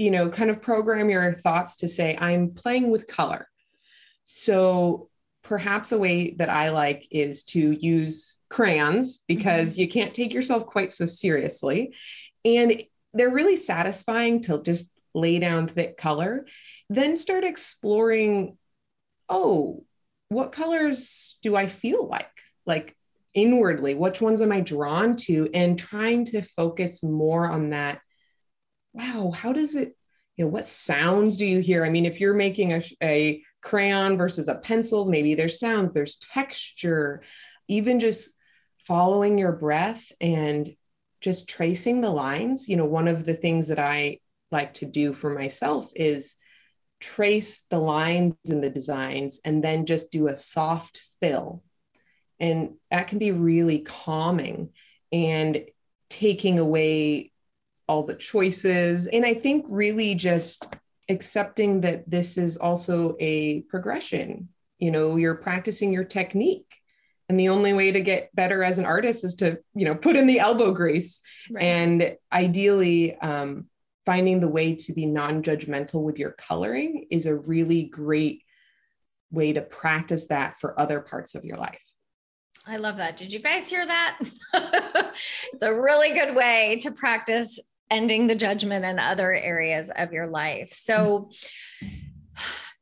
you 0.00 0.10
know, 0.10 0.30
kind 0.30 0.48
of 0.48 0.62
program 0.62 1.10
your 1.10 1.34
thoughts 1.34 1.76
to 1.76 1.86
say, 1.86 2.16
I'm 2.18 2.52
playing 2.52 2.90
with 2.90 3.06
color. 3.06 3.46
So 4.24 5.10
perhaps 5.42 5.92
a 5.92 5.98
way 5.98 6.30
that 6.38 6.48
I 6.48 6.70
like 6.70 7.06
is 7.10 7.44
to 7.52 7.72
use 7.72 8.36
crayons 8.48 9.22
because 9.28 9.72
mm-hmm. 9.72 9.82
you 9.82 9.88
can't 9.88 10.14
take 10.14 10.32
yourself 10.32 10.64
quite 10.64 10.90
so 10.90 11.04
seriously. 11.04 11.94
And 12.46 12.80
they're 13.12 13.28
really 13.28 13.56
satisfying 13.56 14.40
to 14.44 14.62
just 14.62 14.90
lay 15.14 15.38
down 15.38 15.68
thick 15.68 15.98
color. 15.98 16.46
Then 16.88 17.14
start 17.18 17.44
exploring 17.44 18.56
oh, 19.28 19.84
what 20.30 20.50
colors 20.50 21.36
do 21.42 21.56
I 21.56 21.66
feel 21.66 22.08
like? 22.08 22.32
Like 22.64 22.96
inwardly, 23.34 23.94
which 23.94 24.22
ones 24.22 24.40
am 24.40 24.50
I 24.50 24.62
drawn 24.62 25.16
to? 25.16 25.50
And 25.52 25.78
trying 25.78 26.24
to 26.26 26.40
focus 26.40 27.02
more 27.02 27.50
on 27.50 27.70
that 27.70 28.00
wow, 28.92 29.30
how 29.30 29.52
does 29.52 29.76
it, 29.76 29.96
you 30.36 30.44
know, 30.44 30.50
what 30.50 30.66
sounds 30.66 31.36
do 31.36 31.44
you 31.44 31.60
hear? 31.60 31.84
I 31.84 31.90
mean, 31.90 32.06
if 32.06 32.20
you're 32.20 32.34
making 32.34 32.72
a, 32.72 32.82
a 33.02 33.42
crayon 33.62 34.16
versus 34.16 34.48
a 34.48 34.54
pencil, 34.56 35.06
maybe 35.06 35.34
there's 35.34 35.60
sounds, 35.60 35.92
there's 35.92 36.16
texture, 36.16 37.22
even 37.68 38.00
just 38.00 38.30
following 38.86 39.38
your 39.38 39.52
breath 39.52 40.10
and 40.20 40.74
just 41.20 41.48
tracing 41.48 42.00
the 42.00 42.10
lines. 42.10 42.68
You 42.68 42.76
know, 42.76 42.86
one 42.86 43.08
of 43.08 43.24
the 43.24 43.34
things 43.34 43.68
that 43.68 43.78
I 43.78 44.18
like 44.50 44.74
to 44.74 44.86
do 44.86 45.12
for 45.12 45.30
myself 45.30 45.90
is 45.94 46.36
trace 46.98 47.62
the 47.70 47.78
lines 47.78 48.36
in 48.48 48.60
the 48.60 48.70
designs 48.70 49.40
and 49.44 49.62
then 49.62 49.86
just 49.86 50.10
do 50.10 50.28
a 50.28 50.36
soft 50.36 51.00
fill. 51.20 51.62
And 52.38 52.74
that 52.90 53.08
can 53.08 53.18
be 53.18 53.32
really 53.32 53.80
calming 53.80 54.70
and 55.12 55.64
taking 56.08 56.58
away 56.58 57.29
all 57.90 58.04
the 58.04 58.14
choices. 58.14 59.08
And 59.08 59.26
I 59.26 59.34
think 59.34 59.66
really 59.68 60.14
just 60.14 60.76
accepting 61.08 61.80
that 61.80 62.08
this 62.08 62.38
is 62.38 62.56
also 62.56 63.16
a 63.18 63.62
progression. 63.62 64.48
You 64.78 64.92
know, 64.92 65.16
you're 65.16 65.34
practicing 65.34 65.92
your 65.92 66.04
technique. 66.04 66.72
And 67.28 67.38
the 67.38 67.48
only 67.48 67.72
way 67.72 67.90
to 67.90 68.00
get 68.00 68.32
better 68.32 68.62
as 68.62 68.78
an 68.78 68.84
artist 68.84 69.24
is 69.24 69.34
to, 69.36 69.58
you 69.74 69.86
know, 69.86 69.96
put 69.96 70.14
in 70.14 70.28
the 70.28 70.38
elbow 70.38 70.70
grease. 70.70 71.20
Right. 71.50 71.64
And 71.64 72.16
ideally, 72.32 73.16
um, 73.16 73.66
finding 74.06 74.38
the 74.38 74.48
way 74.48 74.76
to 74.76 74.92
be 74.92 75.06
non-judgmental 75.06 76.00
with 76.00 76.16
your 76.16 76.30
coloring 76.30 77.08
is 77.10 77.26
a 77.26 77.34
really 77.34 77.82
great 77.82 78.44
way 79.32 79.52
to 79.52 79.62
practice 79.62 80.28
that 80.28 80.60
for 80.60 80.78
other 80.78 81.00
parts 81.00 81.34
of 81.34 81.44
your 81.44 81.56
life. 81.56 81.82
I 82.66 82.76
love 82.76 82.98
that. 82.98 83.16
Did 83.16 83.32
you 83.32 83.40
guys 83.40 83.68
hear 83.68 83.84
that? 83.84 84.18
it's 85.52 85.62
a 85.62 85.74
really 85.74 86.12
good 86.12 86.36
way 86.36 86.78
to 86.82 86.92
practice 86.92 87.58
ending 87.90 88.26
the 88.26 88.34
judgment 88.34 88.84
in 88.84 88.98
other 88.98 89.32
areas 89.32 89.90
of 89.94 90.12
your 90.12 90.26
life. 90.26 90.68
So, 90.68 91.30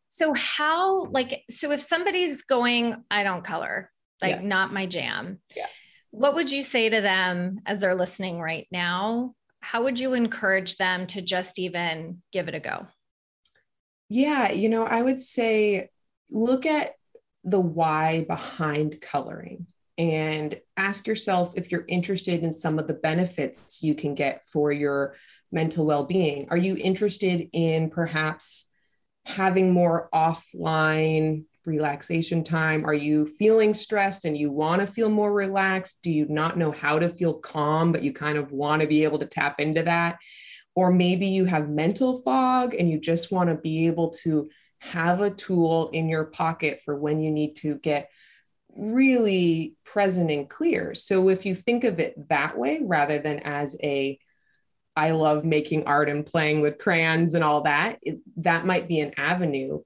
so 0.08 0.34
how 0.34 1.06
like 1.06 1.42
so 1.50 1.72
if 1.72 1.80
somebody's 1.80 2.42
going, 2.42 3.04
I 3.10 3.22
don't 3.22 3.44
color, 3.44 3.90
like 4.20 4.36
yeah. 4.36 4.42
not 4.42 4.72
my 4.72 4.86
jam. 4.86 5.40
Yeah. 5.56 5.66
What 6.10 6.34
would 6.34 6.50
you 6.50 6.62
say 6.62 6.88
to 6.88 7.00
them 7.00 7.60
as 7.66 7.80
they're 7.80 7.94
listening 7.94 8.40
right 8.40 8.66
now? 8.72 9.34
How 9.60 9.82
would 9.82 9.98
you 9.98 10.14
encourage 10.14 10.76
them 10.76 11.06
to 11.08 11.20
just 11.20 11.58
even 11.58 12.22
give 12.32 12.48
it 12.48 12.54
a 12.54 12.60
go? 12.60 12.86
Yeah, 14.08 14.52
you 14.52 14.68
know, 14.68 14.84
I 14.84 15.02
would 15.02 15.20
say 15.20 15.90
look 16.30 16.64
at 16.64 16.92
the 17.44 17.60
why 17.60 18.24
behind 18.24 19.00
coloring 19.00 19.66
and 19.98 20.58
ask 20.76 21.06
yourself 21.06 21.52
if 21.56 21.72
you're 21.72 21.84
interested 21.88 22.44
in 22.44 22.52
some 22.52 22.78
of 22.78 22.86
the 22.86 22.94
benefits 22.94 23.82
you 23.82 23.94
can 23.94 24.14
get 24.14 24.46
for 24.46 24.70
your 24.70 25.16
mental 25.50 25.84
well 25.84 26.04
being. 26.04 26.46
Are 26.50 26.56
you 26.56 26.76
interested 26.76 27.48
in 27.52 27.90
perhaps 27.90 28.68
having 29.26 29.72
more 29.72 30.08
offline 30.14 31.44
relaxation 31.66 32.44
time? 32.44 32.86
Are 32.86 32.94
you 32.94 33.26
feeling 33.26 33.74
stressed 33.74 34.24
and 34.24 34.38
you 34.38 34.50
want 34.52 34.80
to 34.80 34.86
feel 34.86 35.10
more 35.10 35.32
relaxed? 35.32 36.00
Do 36.02 36.10
you 36.10 36.26
not 36.28 36.56
know 36.56 36.70
how 36.70 36.98
to 36.98 37.08
feel 37.08 37.34
calm, 37.34 37.92
but 37.92 38.02
you 38.02 38.12
kind 38.12 38.38
of 38.38 38.52
want 38.52 38.82
to 38.82 38.88
be 38.88 39.04
able 39.04 39.18
to 39.18 39.26
tap 39.26 39.60
into 39.60 39.82
that? 39.82 40.18
Or 40.74 40.92
maybe 40.92 41.26
you 41.26 41.44
have 41.44 41.68
mental 41.68 42.22
fog 42.22 42.74
and 42.74 42.88
you 42.88 43.00
just 43.00 43.32
want 43.32 43.50
to 43.50 43.56
be 43.56 43.88
able 43.88 44.10
to 44.22 44.48
have 44.78 45.20
a 45.20 45.30
tool 45.30 45.90
in 45.90 46.08
your 46.08 46.26
pocket 46.26 46.80
for 46.84 46.96
when 46.96 47.20
you 47.20 47.32
need 47.32 47.54
to 47.56 47.74
get 47.76 48.10
really 48.78 49.74
present 49.84 50.30
and 50.30 50.48
clear. 50.48 50.94
So 50.94 51.28
if 51.28 51.44
you 51.44 51.54
think 51.54 51.84
of 51.84 51.98
it 51.98 52.28
that 52.28 52.56
way 52.56 52.80
rather 52.82 53.18
than 53.18 53.40
as 53.40 53.76
a 53.82 54.18
I 54.96 55.12
love 55.12 55.44
making 55.44 55.86
art 55.86 56.08
and 56.08 56.26
playing 56.26 56.60
with 56.60 56.78
crayons 56.78 57.34
and 57.34 57.44
all 57.44 57.62
that, 57.62 57.98
it, 58.02 58.18
that 58.38 58.66
might 58.66 58.88
be 58.88 58.98
an 58.98 59.12
avenue. 59.16 59.80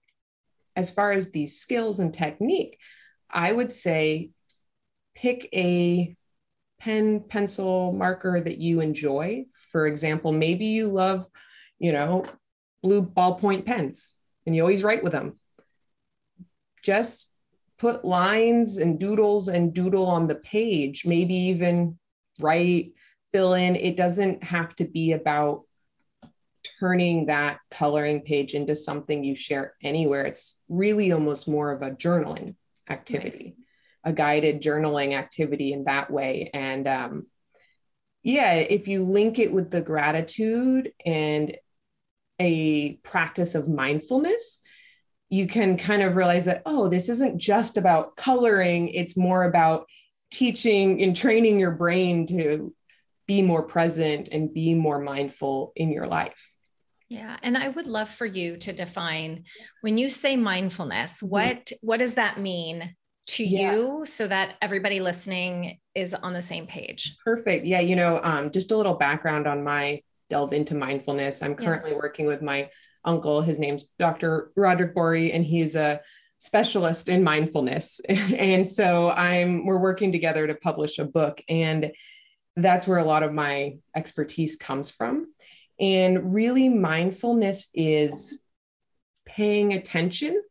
As 0.75 0.91
far 0.91 1.13
as 1.13 1.31
these 1.31 1.61
skills 1.61 2.01
and 2.01 2.15
technique, 2.15 2.79
I 3.31 3.53
would 3.53 3.71
say 3.71 4.31
pick 5.15 5.51
a 5.55 6.17
pen, 6.81 7.21
pencil, 7.21 7.93
marker 7.93 8.41
that 8.41 8.57
you 8.57 8.81
enjoy. 8.81 9.45
For 9.71 9.87
example, 9.87 10.33
maybe 10.33 10.67
you 10.67 10.89
love, 10.89 11.29
you 11.79 11.93
know, 11.93 12.25
blue 12.83 13.07
ballpoint 13.07 13.67
pens 13.67 14.15
and 14.47 14.57
you 14.57 14.63
always 14.63 14.83
write 14.83 15.05
with 15.05 15.13
them. 15.13 15.35
Just 16.83 17.32
put 17.83 18.05
lines 18.05 18.77
and 18.77 19.01
doodles 19.01 19.49
and 19.49 19.75
doodle 19.75 20.07
on 20.07 20.29
the 20.29 20.37
page, 20.37 21.05
maybe 21.05 21.35
even 21.35 21.99
write, 22.41 22.93
fill 23.33 23.55
in. 23.55 23.75
It 23.75 23.97
doesn't 23.97 24.45
have 24.45 24.73
to 24.77 24.85
be 24.85 25.11
about 25.11 25.65
turning 26.79 27.27
that 27.27 27.59
coloring 27.73 28.21
page 28.21 28.55
into 28.55 28.77
something 28.77 29.25
you 29.25 29.35
share 29.35 29.75
anywhere. 29.83 30.25
It's 30.27 30.61
really 30.69 31.11
almost 31.11 31.49
more 31.49 31.73
of 31.73 31.83
a 31.83 31.91
journaling 31.91 32.55
activity, 32.89 33.57
right. 34.05 34.13
a 34.13 34.15
guided 34.15 34.63
journaling 34.63 35.15
activity 35.19 35.73
in 35.73 35.83
that 35.85 36.09
way. 36.09 36.51
And 36.55 36.87
um, 36.87 37.27
yeah, 38.23 38.55
if 38.55 38.87
you 38.87 39.03
link 39.03 39.41
it 39.41 39.53
with 39.53 39.73
the 39.73 39.81
gratitude 39.81 40.93
and 41.05 41.57
a 42.39 42.93
practice 43.03 43.57
of 43.57 43.69
mindfulness, 43.69 44.62
you 45.33 45.47
can 45.47 45.79
kind 45.79 46.03
of 46.03 46.15
realize 46.15 46.45
that, 46.45 46.61
oh, 46.67 46.89
this 46.89 47.09
isn't 47.09 47.39
just 47.39 47.79
about 47.79 48.17
coloring, 48.17 48.89
it's 48.89 49.17
more 49.17 49.45
about 49.45 49.87
teaching 50.31 51.03
and 51.03 51.17
training 51.17 51.59
your 51.59 51.75
brain 51.75 52.27
to 52.27 52.75
be 53.27 53.41
more 53.41 53.63
present 53.63 54.29
and 54.31 54.53
be 54.53 54.75
more 54.75 54.99
mindful 54.99 55.73
in 55.75 55.91
your 55.91 56.07
life. 56.07 56.53
Yeah, 57.09 57.39
and 57.43 57.57
I 57.57 57.71
would 57.71 57.87
love 57.87 58.11
for 58.11 58.27
you 58.27 58.59
to 58.59 58.75
define 58.75 59.45
when 59.81 59.97
you 59.97 60.11
say 60.11 60.37
mindfulness, 60.37 61.23
mm-hmm. 61.23 61.29
what 61.29 61.73
what 61.81 61.97
does 61.97 62.15
that 62.15 62.39
mean 62.39 62.95
to 63.29 63.43
yeah. 63.43 63.73
you 63.73 64.05
so 64.05 64.27
that 64.27 64.57
everybody 64.61 65.01
listening 65.01 65.79
is 65.95 66.13
on 66.13 66.35
the 66.35 66.43
same 66.43 66.67
page? 66.67 67.17
Perfect. 67.25 67.65
Yeah, 67.65 67.81
you 67.81 67.97
know, 67.97 68.21
um, 68.23 68.51
just 68.51 68.71
a 68.71 68.77
little 68.77 68.95
background 68.95 69.47
on 69.47 69.65
my 69.65 70.03
delve 70.29 70.53
into 70.53 70.75
mindfulness. 70.75 71.43
I'm 71.43 71.55
currently 71.55 71.93
yeah. 71.93 71.97
working 71.97 72.27
with 72.27 72.43
my 72.43 72.69
uncle. 73.05 73.43
His 73.43 73.59
name's 73.59 73.91
Dr. 73.99 74.53
Roderick 74.57 74.95
Borey, 74.95 75.35
and 75.35 75.45
he's 75.45 75.77
a 75.77 76.01
specialist 76.39 77.09
in 77.09 77.23
mindfulness. 77.23 78.01
and 78.09 78.67
so 78.67 79.11
I'm 79.11 79.65
we're 79.65 79.79
working 79.79 80.13
together 80.13 80.47
to 80.47 80.55
publish 80.55 80.99
a 80.99 81.05
book. 81.05 81.41
And 81.49 81.93
that's 82.57 82.87
where 82.87 82.99
a 82.99 83.05
lot 83.05 83.23
of 83.23 83.33
my 83.33 83.77
expertise 83.95 84.57
comes 84.57 84.91
from. 84.91 85.33
And 85.81 86.35
really, 86.35 86.69
mindfulness 86.69 87.71
is 87.75 88.41
paying 89.25 89.73
attention 89.73 90.43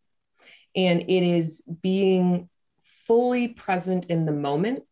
and 0.76 1.02
it 1.02 1.24
is 1.24 1.62
being 1.82 2.50
fully 2.84 3.50
present 3.50 4.06
in 4.06 4.26
the 4.26 4.32
moment 4.32 4.84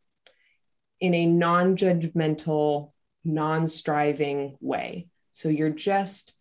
in 1.00 1.14
a 1.14 1.26
non 1.26 1.78
judgmental, 1.78 2.92
non 3.24 3.68
striving 3.68 4.58
way. 4.60 5.08
So 5.32 5.50
you're 5.50 5.70
just 5.70 6.34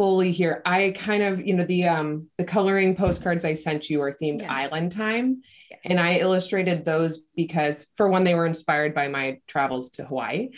fully 0.00 0.32
here. 0.32 0.62
I 0.64 0.94
kind 0.96 1.22
of, 1.22 1.46
you 1.46 1.54
know, 1.54 1.62
the 1.62 1.84
um 1.84 2.30
the 2.38 2.44
coloring 2.44 2.96
postcards 2.96 3.44
I 3.44 3.52
sent 3.52 3.90
you 3.90 4.00
are 4.00 4.16
themed 4.16 4.40
yes. 4.40 4.50
island 4.50 4.92
time. 4.92 5.42
And 5.84 6.00
I 6.00 6.14
illustrated 6.14 6.86
those 6.86 7.22
because 7.36 7.90
for 7.96 8.08
one, 8.08 8.24
they 8.24 8.34
were 8.34 8.46
inspired 8.46 8.94
by 8.94 9.08
my 9.08 9.40
travels 9.46 9.90
to 9.92 10.06
Hawaii, 10.06 10.52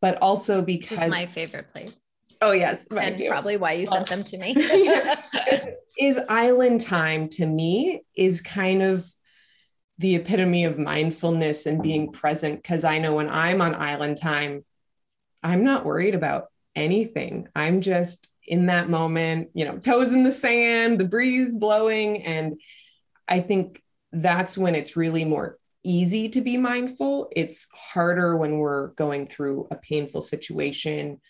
but 0.00 0.18
also 0.18 0.62
because 0.62 0.98
Just 1.00 1.10
my 1.10 1.26
favorite 1.26 1.72
place. 1.72 1.96
Oh 2.40 2.52
yes, 2.52 2.86
and 2.86 3.20
probably 3.26 3.56
why 3.56 3.72
you 3.72 3.86
sent 3.86 4.08
them 4.08 4.22
to 4.22 4.38
me. 4.38 4.52
is, 4.56 5.70
is 5.98 6.20
island 6.28 6.80
time 6.80 7.28
to 7.30 7.46
me 7.46 8.04
is 8.16 8.42
kind 8.42 8.80
of 8.80 9.04
the 9.98 10.14
epitome 10.14 10.66
of 10.66 10.78
mindfulness 10.78 11.66
and 11.66 11.82
being 11.82 12.12
present 12.12 12.62
because 12.62 12.84
I 12.84 12.98
know 12.98 13.16
when 13.16 13.28
I'm 13.28 13.60
on 13.60 13.74
island 13.74 14.18
time, 14.18 14.64
I'm 15.42 15.64
not 15.64 15.84
worried 15.84 16.14
about 16.14 16.44
anything. 16.76 17.48
I'm 17.56 17.80
just 17.80 18.28
in 18.46 18.66
that 18.66 18.88
moment, 18.88 19.50
you 19.54 19.64
know, 19.64 19.78
toes 19.78 20.12
in 20.12 20.22
the 20.22 20.32
sand, 20.32 20.98
the 20.98 21.04
breeze 21.04 21.56
blowing. 21.56 22.22
And 22.24 22.60
I 23.28 23.40
think 23.40 23.82
that's 24.12 24.58
when 24.58 24.74
it's 24.74 24.96
really 24.96 25.24
more 25.24 25.58
easy 25.82 26.28
to 26.30 26.40
be 26.40 26.56
mindful. 26.56 27.28
It's 27.34 27.68
harder 27.72 28.36
when 28.36 28.58
we're 28.58 28.88
going 28.88 29.26
through 29.26 29.68
a 29.70 29.76
painful 29.76 30.22
situation, 30.22 31.20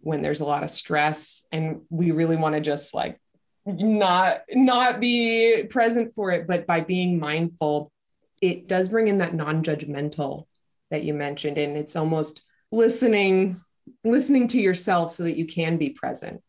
when 0.00 0.22
there's 0.22 0.40
a 0.40 0.46
lot 0.46 0.64
of 0.64 0.70
stress, 0.70 1.46
and 1.52 1.82
we 1.90 2.10
really 2.10 2.36
want 2.36 2.54
to 2.54 2.60
just 2.60 2.94
like 2.94 3.20
not 3.66 4.40
not 4.50 5.00
be 5.00 5.64
present 5.68 6.14
for 6.14 6.30
it 6.30 6.46
but 6.46 6.66
by 6.66 6.80
being 6.80 7.18
mindful 7.18 7.92
it 8.40 8.66
does 8.66 8.88
bring 8.88 9.08
in 9.08 9.18
that 9.18 9.34
non-judgmental 9.34 10.46
that 10.90 11.04
you 11.04 11.12
mentioned 11.12 11.58
and 11.58 11.76
it's 11.76 11.96
almost 11.96 12.42
listening 12.72 13.60
listening 14.04 14.48
to 14.48 14.60
yourself 14.60 15.12
so 15.12 15.24
that 15.24 15.36
you 15.36 15.46
can 15.46 15.76
be 15.76 15.90
present 15.90 16.42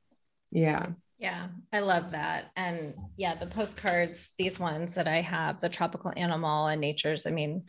yeah. 0.52 0.88
Yeah, 1.20 1.50
I 1.72 1.80
love 1.80 2.12
that. 2.12 2.52
And 2.56 2.96
yeah, 3.16 3.36
the 3.36 3.46
postcards, 3.46 4.32
these 4.40 4.60
ones 4.60 4.96
that 4.96 5.08
I 5.08 5.22
have, 5.22 5.60
the 5.60 5.70
tropical 5.70 6.12
animal 6.18 6.66
and 6.66 6.82
nature's, 6.82 7.28
I 7.28 7.30
mean, 7.32 7.66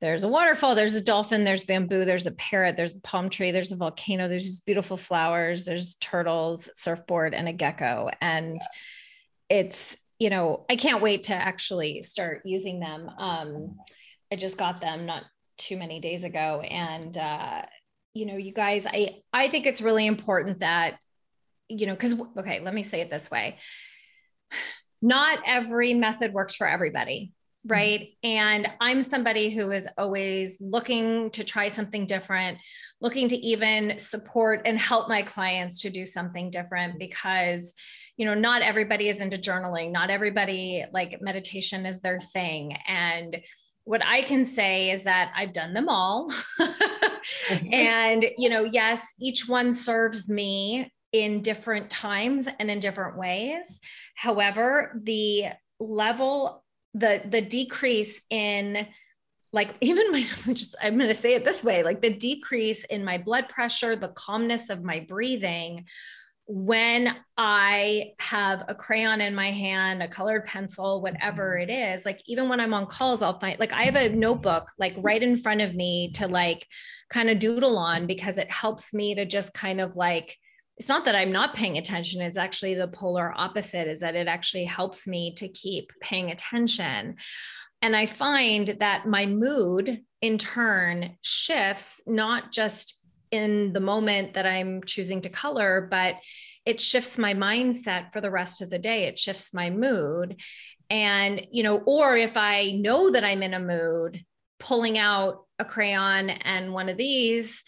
there's 0.00 0.22
a 0.22 0.28
waterfall, 0.28 0.74
there's 0.74 0.94
a 0.94 1.00
dolphin, 1.00 1.44
there's 1.44 1.64
bamboo, 1.64 2.04
there's 2.04 2.26
a 2.26 2.32
parrot, 2.32 2.76
there's 2.76 2.94
a 2.94 3.00
palm 3.00 3.30
tree, 3.30 3.50
there's 3.50 3.72
a 3.72 3.76
volcano, 3.76 4.28
there's 4.28 4.44
these 4.44 4.60
beautiful 4.60 4.96
flowers, 4.96 5.64
there's 5.64 5.96
turtles, 5.96 6.70
surfboard, 6.76 7.34
and 7.34 7.48
a 7.48 7.52
gecko. 7.52 8.10
And 8.20 8.60
yeah. 9.50 9.58
it's, 9.58 9.96
you 10.20 10.30
know, 10.30 10.64
I 10.70 10.76
can't 10.76 11.02
wait 11.02 11.24
to 11.24 11.34
actually 11.34 12.02
start 12.02 12.42
using 12.44 12.78
them. 12.78 13.10
Um, 13.18 13.76
I 14.32 14.36
just 14.36 14.56
got 14.56 14.80
them 14.80 15.06
not 15.06 15.24
too 15.58 15.76
many 15.76 16.00
days 16.00 16.24
ago. 16.24 16.60
And 16.60 17.16
uh, 17.16 17.62
you 18.14 18.26
know, 18.26 18.36
you 18.36 18.52
guys, 18.52 18.86
I 18.86 19.22
I 19.32 19.48
think 19.48 19.66
it's 19.66 19.82
really 19.82 20.06
important 20.06 20.60
that 20.60 20.98
you 21.68 21.86
know, 21.86 21.94
because, 21.94 22.20
okay, 22.38 22.60
let 22.60 22.74
me 22.74 22.82
say 22.82 23.00
it 23.00 23.10
this 23.10 23.30
way 23.30 23.58
not 25.04 25.38
every 25.46 25.92
method 25.92 26.32
works 26.32 26.54
for 26.54 26.66
everybody. 26.66 27.32
Right. 27.66 28.00
Mm-hmm. 28.24 28.38
And 28.38 28.68
I'm 28.80 29.02
somebody 29.02 29.50
who 29.50 29.70
is 29.70 29.86
always 29.98 30.58
looking 30.60 31.30
to 31.30 31.44
try 31.44 31.68
something 31.68 32.06
different, 32.06 32.58
looking 33.00 33.28
to 33.28 33.36
even 33.36 33.98
support 33.98 34.62
and 34.64 34.78
help 34.78 35.08
my 35.08 35.22
clients 35.22 35.80
to 35.80 35.90
do 35.90 36.06
something 36.06 36.48
different 36.48 36.98
because, 36.98 37.74
you 38.16 38.24
know, 38.24 38.34
not 38.34 38.62
everybody 38.62 39.08
is 39.08 39.20
into 39.20 39.36
journaling. 39.36 39.92
Not 39.92 40.08
everybody 40.08 40.84
like 40.92 41.20
meditation 41.20 41.84
is 41.84 42.00
their 42.00 42.20
thing. 42.20 42.76
And, 42.86 43.36
what 43.86 44.02
I 44.02 44.22
can 44.22 44.46
say 44.46 44.90
is 44.90 45.04
that 45.04 45.30
I've 45.36 45.52
done 45.52 45.74
them 45.74 45.90
all. 45.90 46.32
and, 47.70 48.24
you 48.38 48.48
know, 48.48 48.64
yes, 48.64 49.12
each 49.20 49.46
one 49.46 49.74
serves 49.74 50.26
me 50.26 50.90
in 51.14 51.42
different 51.42 51.88
times 51.90 52.48
and 52.58 52.68
in 52.68 52.80
different 52.80 53.16
ways. 53.16 53.80
However, 54.16 55.00
the 55.04 55.44
level, 55.78 56.64
the 56.92 57.22
the 57.24 57.40
decrease 57.40 58.20
in 58.30 58.86
like 59.52 59.74
even 59.80 60.10
my 60.12 60.22
just 60.52 60.76
i'm 60.80 60.96
going 60.96 61.08
to 61.08 61.14
say 61.14 61.34
it 61.34 61.44
this 61.44 61.64
way 61.64 61.82
like 61.82 62.00
the 62.00 62.14
decrease 62.14 62.84
in 62.84 63.04
my 63.04 63.18
blood 63.18 63.48
pressure 63.48 63.96
the 63.96 64.08
calmness 64.08 64.70
of 64.70 64.84
my 64.84 65.00
breathing 65.08 65.84
when 66.46 67.16
I 67.38 68.12
have 68.20 68.64
a 68.68 68.74
crayon 68.74 69.22
in 69.22 69.34
my 69.34 69.50
hand, 69.50 70.02
a 70.02 70.08
colored 70.08 70.44
pencil, 70.44 71.00
whatever 71.00 71.56
it 71.56 71.70
is, 71.70 72.04
like 72.04 72.20
even 72.26 72.50
when 72.50 72.60
I'm 72.60 72.74
on 72.74 72.86
calls, 72.86 73.22
I'll 73.22 73.38
find 73.38 73.58
like 73.58 73.72
I 73.72 73.84
have 73.84 73.96
a 73.96 74.14
notebook 74.14 74.70
like 74.78 74.94
right 74.98 75.22
in 75.22 75.38
front 75.38 75.62
of 75.62 75.74
me 75.74 76.12
to 76.12 76.28
like 76.28 76.66
kind 77.08 77.30
of 77.30 77.38
doodle 77.38 77.78
on 77.78 78.06
because 78.06 78.36
it 78.36 78.50
helps 78.50 78.92
me 78.92 79.14
to 79.14 79.24
just 79.24 79.54
kind 79.54 79.80
of 79.80 79.96
like 79.96 80.36
it's 80.76 80.88
not 80.88 81.04
that 81.04 81.14
I'm 81.14 81.32
not 81.32 81.54
paying 81.54 81.78
attention. 81.78 82.20
It's 82.20 82.36
actually 82.36 82.74
the 82.74 82.88
polar 82.88 83.32
opposite, 83.36 83.86
is 83.86 84.00
that 84.00 84.16
it 84.16 84.26
actually 84.26 84.64
helps 84.64 85.06
me 85.06 85.32
to 85.34 85.48
keep 85.48 85.92
paying 86.00 86.30
attention. 86.30 87.16
And 87.80 87.94
I 87.94 88.06
find 88.06 88.68
that 88.80 89.06
my 89.06 89.26
mood 89.26 90.00
in 90.20 90.38
turn 90.38 91.16
shifts 91.22 92.02
not 92.06 92.50
just 92.50 92.98
in 93.30 93.72
the 93.72 93.80
moment 93.80 94.34
that 94.34 94.46
I'm 94.46 94.82
choosing 94.84 95.20
to 95.22 95.28
color, 95.28 95.86
but 95.90 96.16
it 96.64 96.80
shifts 96.80 97.18
my 97.18 97.34
mindset 97.34 98.12
for 98.12 98.20
the 98.20 98.30
rest 98.30 98.62
of 98.62 98.70
the 98.70 98.78
day. 98.78 99.04
It 99.04 99.18
shifts 99.18 99.52
my 99.52 99.70
mood. 99.70 100.40
And, 100.88 101.46
you 101.50 101.62
know, 101.62 101.78
or 101.78 102.16
if 102.16 102.36
I 102.36 102.70
know 102.70 103.10
that 103.10 103.24
I'm 103.24 103.42
in 103.42 103.54
a 103.54 103.60
mood, 103.60 104.24
pulling 104.58 104.96
out 104.98 105.44
a 105.58 105.64
crayon 105.64 106.30
and 106.30 106.72
one 106.72 106.88
of 106.88 106.96
these 106.96 107.62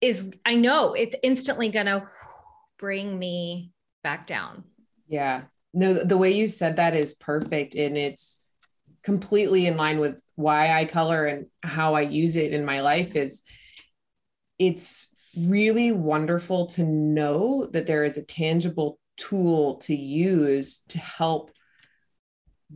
is, 0.00 0.32
I 0.44 0.54
know 0.54 0.94
it's 0.94 1.16
instantly 1.22 1.68
going 1.68 1.86
to 1.86 2.06
bring 2.80 3.16
me 3.16 3.72
back 4.02 4.26
down. 4.26 4.64
Yeah. 5.06 5.42
No, 5.74 6.02
the 6.02 6.16
way 6.16 6.32
you 6.32 6.48
said 6.48 6.76
that 6.76 6.96
is 6.96 7.14
perfect. 7.14 7.74
And 7.74 7.96
it's 7.96 8.40
completely 9.04 9.66
in 9.66 9.76
line 9.76 10.00
with 10.00 10.18
why 10.34 10.72
I 10.72 10.86
color 10.86 11.26
and 11.26 11.46
how 11.62 11.94
I 11.94 12.00
use 12.00 12.36
it 12.36 12.52
in 12.52 12.64
my 12.64 12.80
life 12.80 13.14
is 13.14 13.42
it's 14.58 15.08
really 15.38 15.92
wonderful 15.92 16.66
to 16.66 16.82
know 16.82 17.66
that 17.66 17.86
there 17.86 18.04
is 18.04 18.16
a 18.16 18.24
tangible 18.24 18.98
tool 19.16 19.76
to 19.76 19.94
use 19.94 20.82
to 20.88 20.98
help 20.98 21.50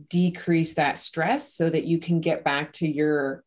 decrease 0.09 0.75
that 0.75 0.97
stress 0.97 1.53
so 1.53 1.69
that 1.69 1.85
you 1.85 1.97
can 1.97 2.21
get 2.21 2.43
back 2.43 2.71
to 2.73 2.87
your 2.87 3.43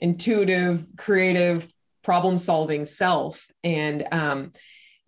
intuitive 0.00 0.86
creative 0.96 1.70
problem 2.02 2.38
solving 2.38 2.86
self 2.86 3.46
and 3.64 4.06
um, 4.12 4.52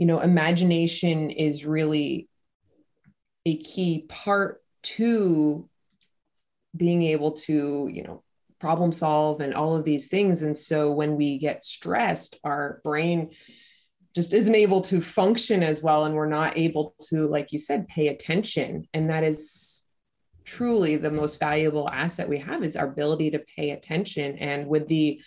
you 0.00 0.06
know 0.06 0.18
imagination 0.20 1.30
is 1.30 1.66
really 1.66 2.28
a 3.44 3.56
key 3.58 4.06
part 4.08 4.62
to 4.82 5.68
being 6.74 7.02
able 7.02 7.32
to 7.32 7.88
you 7.92 8.02
know 8.02 8.24
problem 8.60 8.92
solve 8.92 9.40
and 9.40 9.54
all 9.54 9.74
of 9.74 9.84
these 9.84 10.08
things. 10.08 10.42
And 10.42 10.56
so 10.56 10.92
when 10.92 11.16
we 11.16 11.38
get 11.38 11.64
stressed, 11.64 12.38
our 12.44 12.80
brain 12.84 13.30
just 14.14 14.34
isn't 14.34 14.54
able 14.54 14.82
to 14.82 15.00
function 15.00 15.62
as 15.62 15.82
well. 15.82 16.04
And 16.04 16.14
we're 16.14 16.26
not 16.26 16.58
able 16.58 16.94
to, 17.08 17.26
like 17.26 17.52
you 17.52 17.58
said, 17.58 17.88
pay 17.88 18.08
attention. 18.08 18.86
And 18.92 19.08
that 19.08 19.24
is 19.24 19.86
truly 20.44 20.96
the 20.96 21.10
most 21.10 21.40
valuable 21.40 21.88
asset 21.88 22.28
we 22.28 22.38
have 22.38 22.62
is 22.62 22.76
our 22.76 22.86
ability 22.86 23.30
to 23.30 23.38
pay 23.56 23.70
attention. 23.70 24.36
And 24.36 24.66
with 24.66 24.86
the 24.88 25.20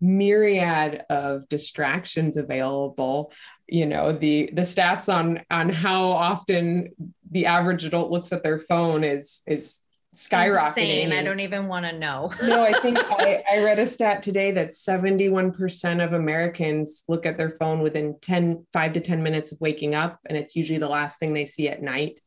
myriad 0.00 1.02
of 1.10 1.48
distractions 1.48 2.36
available 2.36 3.32
you 3.66 3.86
know 3.86 4.12
the 4.12 4.50
the 4.52 4.62
stats 4.62 5.12
on 5.12 5.40
on 5.50 5.68
how 5.68 6.04
often 6.04 6.88
the 7.30 7.46
average 7.46 7.84
adult 7.84 8.10
looks 8.10 8.32
at 8.32 8.42
their 8.42 8.58
phone 8.58 9.04
is 9.04 9.42
is 9.46 9.86
skyrocketing. 10.16 11.04
Insane. 11.04 11.12
I 11.12 11.22
don't 11.22 11.40
even 11.40 11.68
want 11.68 11.84
to 11.84 11.92
know. 11.92 12.32
no, 12.42 12.62
I 12.62 12.72
think 12.80 12.98
I, 12.98 13.44
I 13.52 13.58
read 13.58 13.78
a 13.78 13.86
stat 13.86 14.22
today 14.22 14.50
that 14.52 14.70
71% 14.70 16.04
of 16.04 16.14
Americans 16.14 17.04
look 17.06 17.26
at 17.26 17.36
their 17.36 17.50
phone 17.50 17.80
within 17.80 18.16
10, 18.22 18.66
five 18.72 18.94
to 18.94 19.00
10 19.00 19.22
minutes 19.22 19.52
of 19.52 19.60
waking 19.60 19.94
up. 19.94 20.18
And 20.26 20.36
it's 20.36 20.56
usually 20.56 20.78
the 20.78 20.88
last 20.88 21.20
thing 21.20 21.34
they 21.34 21.44
see 21.44 21.68
at 21.68 21.82
night. 21.82 22.18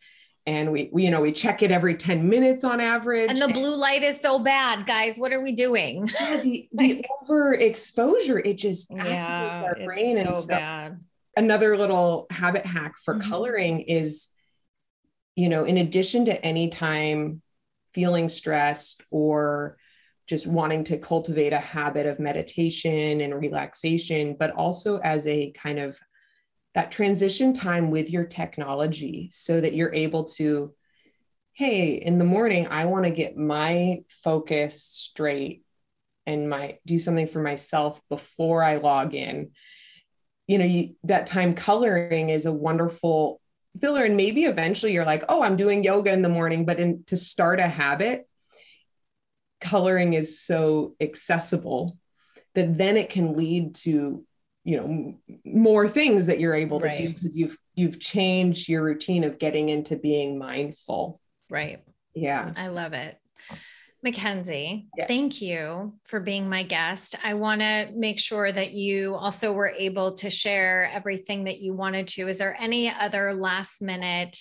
And 0.45 0.71
we, 0.71 0.89
we 0.91 1.05
you 1.05 1.11
know, 1.11 1.21
we 1.21 1.31
check 1.31 1.61
it 1.61 1.71
every 1.71 1.95
10 1.95 2.27
minutes 2.27 2.63
on 2.63 2.79
average. 2.79 3.29
And 3.29 3.41
the 3.41 3.49
blue 3.49 3.75
light 3.75 4.03
is 4.03 4.19
so 4.19 4.39
bad, 4.39 4.87
guys. 4.87 5.17
What 5.17 5.31
are 5.31 5.41
we 5.41 5.51
doing? 5.51 6.09
Yeah, 6.19 6.37
the, 6.37 6.69
the 6.73 7.05
overexposure, 7.21 8.41
it 8.43 8.55
just 8.55 8.91
yeah, 8.95 9.63
our 9.65 9.85
brain. 9.85 10.17
So 10.17 10.21
and 10.21 10.35
so 10.35 10.47
bad. 10.47 10.99
another 11.37 11.77
little 11.77 12.25
habit 12.31 12.65
hack 12.65 12.95
for 13.03 13.15
mm-hmm. 13.15 13.29
coloring 13.29 13.81
is, 13.81 14.29
you 15.35 15.49
know, 15.49 15.65
in 15.65 15.77
addition 15.77 16.25
to 16.25 16.45
any 16.45 16.69
time 16.69 17.41
feeling 17.93 18.29
stressed 18.29 19.03
or 19.11 19.77
just 20.27 20.45
wanting 20.45 20.83
to 20.83 20.97
cultivate 20.97 21.53
a 21.53 21.59
habit 21.59 22.05
of 22.05 22.19
meditation 22.19 23.19
and 23.21 23.33
relaxation, 23.33 24.35
but 24.39 24.51
also 24.51 24.99
as 24.99 25.27
a 25.27 25.51
kind 25.51 25.79
of 25.79 25.99
that 26.75 26.91
transition 26.91 27.53
time 27.53 27.91
with 27.91 28.09
your 28.09 28.25
technology 28.25 29.29
so 29.31 29.59
that 29.59 29.73
you're 29.73 29.93
able 29.93 30.25
to, 30.25 30.73
hey, 31.53 31.93
in 31.95 32.17
the 32.17 32.25
morning, 32.25 32.67
I 32.67 32.85
want 32.85 33.05
to 33.05 33.11
get 33.11 33.37
my 33.37 34.03
focus 34.23 34.83
straight 34.83 35.63
and 36.25 36.49
my 36.49 36.77
do 36.85 36.99
something 36.99 37.27
for 37.27 37.41
myself 37.41 38.01
before 38.09 38.63
I 38.63 38.77
log 38.77 39.15
in. 39.15 39.51
You 40.47 40.57
know, 40.57 40.65
you, 40.65 40.95
that 41.03 41.27
time 41.27 41.55
coloring 41.55 42.29
is 42.29 42.45
a 42.45 42.51
wonderful 42.51 43.41
filler 43.79 44.03
and 44.03 44.17
maybe 44.17 44.45
eventually 44.45 44.93
you're 44.93 45.05
like 45.05 45.23
oh 45.29 45.43
i'm 45.43 45.55
doing 45.55 45.83
yoga 45.83 46.11
in 46.11 46.21
the 46.21 46.29
morning 46.29 46.65
but 46.65 46.79
in 46.79 47.03
to 47.05 47.17
start 47.17 47.59
a 47.59 47.67
habit 47.67 48.27
coloring 49.61 50.13
is 50.13 50.41
so 50.41 50.95
accessible 50.99 51.97
that 52.55 52.77
then 52.77 52.97
it 52.97 53.09
can 53.09 53.35
lead 53.35 53.75
to 53.75 54.25
you 54.69 54.77
know 54.77 55.15
more 55.45 55.87
things 55.87 56.27
that 56.27 56.39
you're 56.39 56.53
able 56.53 56.79
to 56.79 56.87
right. 56.87 56.97
do 56.99 57.09
because 57.09 57.35
you've 57.35 57.57
you've 57.73 57.99
changed 57.99 58.69
your 58.69 58.83
routine 58.83 59.23
of 59.23 59.39
getting 59.39 59.69
into 59.69 59.95
being 59.95 60.37
mindful 60.37 61.19
right 61.49 61.83
yeah 62.13 62.53
i 62.55 62.67
love 62.67 62.93
it 62.93 63.17
Mackenzie, 64.01 64.87
yes. 64.95 65.09
thank 65.09 65.41
you 65.41 65.93
for 66.05 66.21
being 66.21 66.47
my 66.47 66.63
guest. 66.63 67.17
I 67.21 67.33
want 67.33 67.59
to 67.59 67.89
make 67.93 68.17
sure 68.17 68.49
that 68.49 68.71
you 68.71 69.15
also 69.15 69.51
were 69.51 69.73
able 69.77 70.13
to 70.13 70.29
share 70.29 70.89
everything 70.93 71.43
that 71.43 71.59
you 71.59 71.73
wanted 71.73 72.07
to. 72.09 72.29
Is 72.29 72.37
there 72.37 72.55
any 72.57 72.89
other 72.89 73.33
last 73.33 73.81
minute 73.81 74.37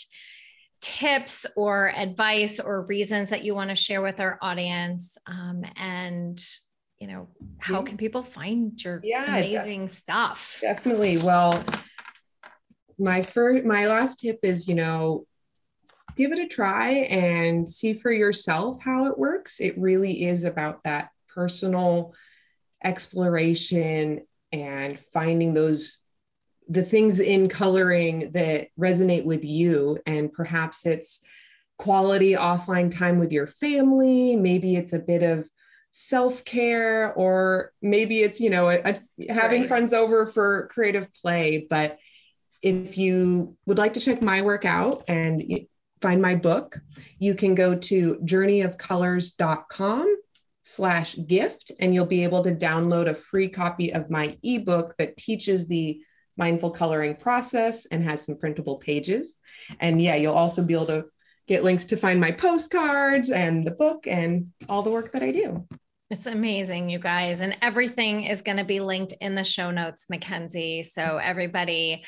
tips 0.81 1.45
or 1.57 1.89
advice 1.89 2.61
or 2.61 2.83
reasons 2.83 3.31
that 3.31 3.45
you 3.45 3.53
want 3.53 3.71
to 3.71 3.75
share 3.75 4.01
with 4.01 4.21
our 4.21 4.39
audience? 4.41 5.19
Um, 5.27 5.65
and 5.75 6.41
you 7.01 7.07
know, 7.07 7.29
how 7.59 7.83
can 7.83 7.97
people 7.97 8.23
find 8.23 8.83
your 8.83 9.01
yeah, 9.05 9.37
amazing 9.37 9.87
def- 9.87 9.95
stuff? 9.95 10.59
Definitely. 10.61 11.19
Well, 11.19 11.63
my 12.99 13.23
first, 13.23 13.65
my 13.65 13.87
last 13.87 14.21
tip 14.21 14.41
is, 14.43 14.67
you 14.67 14.75
know, 14.75 15.25
give 16.17 16.33
it 16.33 16.41
a 16.41 16.49
try 16.49 16.91
and 16.91 17.69
see 17.69 17.95
for 17.95 18.11
yourself 18.11 18.81
how 18.83 19.07
it 19.07 19.19
works. 19.19 19.61
It 19.61 19.79
really 19.79 20.25
is 20.25 20.45
about 20.45 20.83
that 20.83 21.11
personal 21.29 22.15
exploration 22.83 24.23
and 24.53 24.99
finding 24.99 25.55
those 25.55 26.01
the 26.71 26.83
things 26.83 27.19
in 27.19 27.49
coloring 27.49 28.31
that 28.33 28.69
resonate 28.79 29.25
with 29.25 29.45
you 29.45 29.99
and 30.07 30.33
perhaps 30.33 30.85
it's 30.87 31.25
quality 31.79 32.35
offline 32.35 32.95
time 32.95 33.19
with 33.19 33.33
your 33.33 33.47
family 33.47 34.37
maybe 34.37 34.77
it's 34.77 34.93
a 34.93 34.99
bit 34.99 35.23
of 35.23 35.49
self-care 35.91 37.13
or 37.15 37.73
maybe 37.83 38.21
it's 38.21 38.41
you 38.41 38.51
know 38.51 38.69
a, 38.69 38.81
a, 38.85 39.33
having 39.33 39.63
right. 39.63 39.69
friends 39.69 39.93
over 39.93 40.27
for 40.27 40.69
creative 40.69 41.13
play 41.15 41.67
but 41.69 41.99
if 42.63 42.99
you 42.99 43.57
would 43.67 43.79
like 43.79 43.95
to 43.95 44.01
check 44.01 44.21
my 44.21 44.43
work 44.43 44.65
out 44.65 45.05
and 45.09 45.67
find 46.01 46.23
my 46.23 46.35
book, 46.35 46.81
you 47.19 47.35
can 47.35 47.55
go 47.55 47.75
to 47.75 48.17
journeyofcolors.com 48.17 50.17
slash 50.63 51.17
gift 51.27 51.73
and 51.81 51.95
you'll 51.95 52.07
be 52.07 52.25
able 52.25 52.43
to 52.43 52.55
download 52.55 53.09
a 53.09 53.15
free 53.15 53.49
copy 53.49 53.93
of 53.93 54.11
my 54.11 54.37
ebook 54.43 54.95
that 54.99 55.17
teaches 55.17 55.67
the 55.67 56.01
mindful 56.37 56.71
coloring 56.71 57.17
process 57.17 57.87
and 57.87 58.05
has 58.05 58.25
some 58.25 58.37
printable 58.37 58.77
pages. 58.77 59.39
And 59.81 60.01
yeah, 60.01 60.15
you'll 60.15 60.35
also 60.35 60.65
be 60.65 60.75
able 60.75 60.87
to 60.87 61.05
get 61.49 61.65
links 61.65 61.87
to 61.87 61.97
find 61.97 62.21
my 62.21 62.31
postcards 62.31 63.31
and 63.31 63.67
the 63.67 63.73
book 63.73 64.07
and 64.07 64.53
all 64.69 64.83
the 64.83 64.91
work 64.91 65.13
that 65.13 65.23
I 65.23 65.33
do. 65.33 65.67
It's 66.11 66.27
amazing, 66.27 66.89
you 66.89 66.99
guys. 66.99 67.41
And 67.41 67.57
everything 67.61 68.25
is 68.25 68.43
going 68.43 68.59
to 68.59 68.65
be 68.65 68.81
linked 68.81 69.13
in 69.21 69.35
the 69.35 69.45
show 69.45 69.71
notes, 69.71 70.09
Mackenzie. 70.09 70.83
So, 70.83 71.19
everybody, 71.19 72.05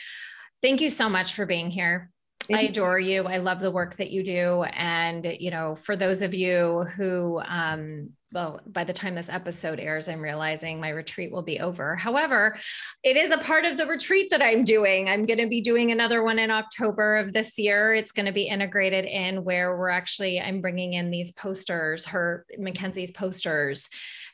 thank 0.62 0.81
you 0.81 0.90
so 0.90 1.09
much 1.09 1.35
for 1.35 1.44
being 1.44 1.70
here. 1.70 2.11
I 2.53 2.62
adore 2.62 2.98
you. 2.98 3.24
I 3.24 3.37
love 3.37 3.61
the 3.61 3.70
work 3.70 3.96
that 3.96 4.11
you 4.11 4.24
do. 4.24 4.64
And, 4.64 5.37
you 5.38 5.50
know, 5.50 5.74
for 5.74 5.96
those 5.96 6.22
of 6.22 6.35
you 6.35 6.85
who 6.96 7.40
um, 7.46 8.11
well, 8.32 8.60
by 8.66 8.84
the 8.84 8.92
time 8.92 9.16
this 9.16 9.28
episode 9.28 9.80
airs, 9.80 10.08
I'm 10.08 10.20
realizing 10.20 10.80
my 10.80 10.90
retreat 10.90 11.32
will 11.32 11.42
be 11.42 11.58
over. 11.58 11.96
However, 11.96 12.56
it 13.02 13.16
is 13.16 13.32
a 13.32 13.38
part 13.38 13.64
of 13.64 13.76
the 13.76 13.86
retreat 13.86 14.30
that 14.30 14.42
I'm 14.42 14.62
doing. 14.62 15.08
I'm 15.08 15.26
going 15.26 15.40
to 15.40 15.48
be 15.48 15.60
doing 15.60 15.90
another 15.90 16.22
one 16.22 16.38
in 16.38 16.50
October 16.50 17.16
of 17.16 17.32
this 17.32 17.58
year. 17.58 17.92
It's 17.92 18.12
going 18.12 18.26
to 18.26 18.32
be 18.32 18.44
integrated 18.46 19.04
in 19.04 19.42
where 19.42 19.76
we're 19.76 19.88
actually, 19.88 20.40
I'm 20.40 20.60
bringing 20.60 20.94
in 20.94 21.10
these 21.10 21.32
posters, 21.32 22.06
her 22.06 22.46
Mackenzie's 22.56 23.10
posters 23.10 23.88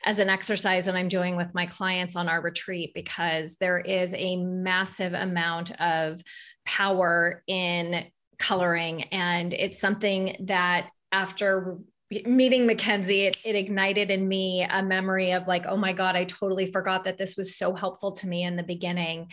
as 0.05 0.19
an 0.19 0.29
exercise 0.29 0.85
that 0.85 0.95
I'm 0.95 1.09
doing 1.09 1.35
with 1.35 1.55
my 1.55 1.65
clients 1.65 2.15
on 2.15 2.29
our 2.29 2.39
retreat 2.39 2.93
because 2.93 3.55
there 3.55 3.79
is 3.79 4.13
a 4.15 4.37
massive 4.37 5.13
amount 5.13 5.71
of 5.81 6.21
power 6.65 7.43
in 7.47 8.05
coloring. 8.37 9.03
And 9.05 9.53
it's 9.55 9.79
something 9.79 10.35
that 10.41 10.89
after 11.11 11.79
meeting 12.25 12.65
Mackenzie, 12.65 13.25
it, 13.25 13.37
it, 13.43 13.55
ignited 13.55 14.09
in 14.09 14.27
me 14.27 14.63
a 14.63 14.81
memory 14.81 15.31
of 15.31 15.47
like, 15.47 15.65
oh 15.65 15.75
my 15.75 15.91
God, 15.91 16.15
I 16.15 16.23
totally 16.23 16.65
forgot 16.65 17.03
that 17.03 17.17
this 17.17 17.35
was 17.35 17.57
so 17.57 17.75
helpful 17.75 18.13
to 18.13 18.27
me 18.27 18.43
in 18.43 18.55
the 18.55 18.63
beginning. 18.63 19.29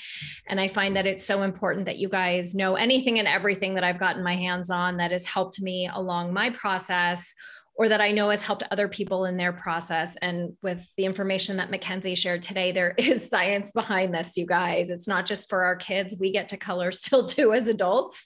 And 0.48 0.60
I 0.60 0.66
find 0.66 0.96
that 0.96 1.06
it's 1.06 1.24
so 1.24 1.42
important 1.42 1.86
that 1.86 1.98
you 1.98 2.08
guys 2.08 2.54
know 2.54 2.74
anything 2.74 3.20
and 3.20 3.28
everything 3.28 3.74
that 3.74 3.84
I've 3.84 4.00
gotten 4.00 4.24
my 4.24 4.34
hands 4.34 4.70
on 4.70 4.96
that 4.96 5.12
has 5.12 5.24
helped 5.24 5.60
me 5.60 5.88
along 5.92 6.32
my 6.32 6.50
process 6.50 7.34
or 7.76 7.88
that 7.88 8.00
I 8.00 8.12
know 8.12 8.30
has 8.30 8.42
helped 8.42 8.62
other 8.70 8.86
people 8.86 9.24
in 9.24 9.36
their 9.36 9.52
process. 9.52 10.16
And 10.16 10.56
with 10.62 10.88
the 10.96 11.04
information 11.04 11.56
that 11.56 11.70
Mackenzie 11.70 12.14
shared 12.14 12.42
today, 12.42 12.70
there 12.70 12.94
is 12.98 13.28
science 13.28 13.72
behind 13.72 14.14
this, 14.14 14.36
you 14.36 14.46
guys. 14.46 14.90
It's 14.90 15.08
not 15.08 15.26
just 15.26 15.50
for 15.50 15.64
our 15.64 15.76
kids. 15.76 16.16
We 16.18 16.30
get 16.30 16.48
to 16.50 16.56
color 16.56 16.92
still 16.92 17.24
too 17.28 17.52
as 17.52 17.68
adults. 17.68 18.24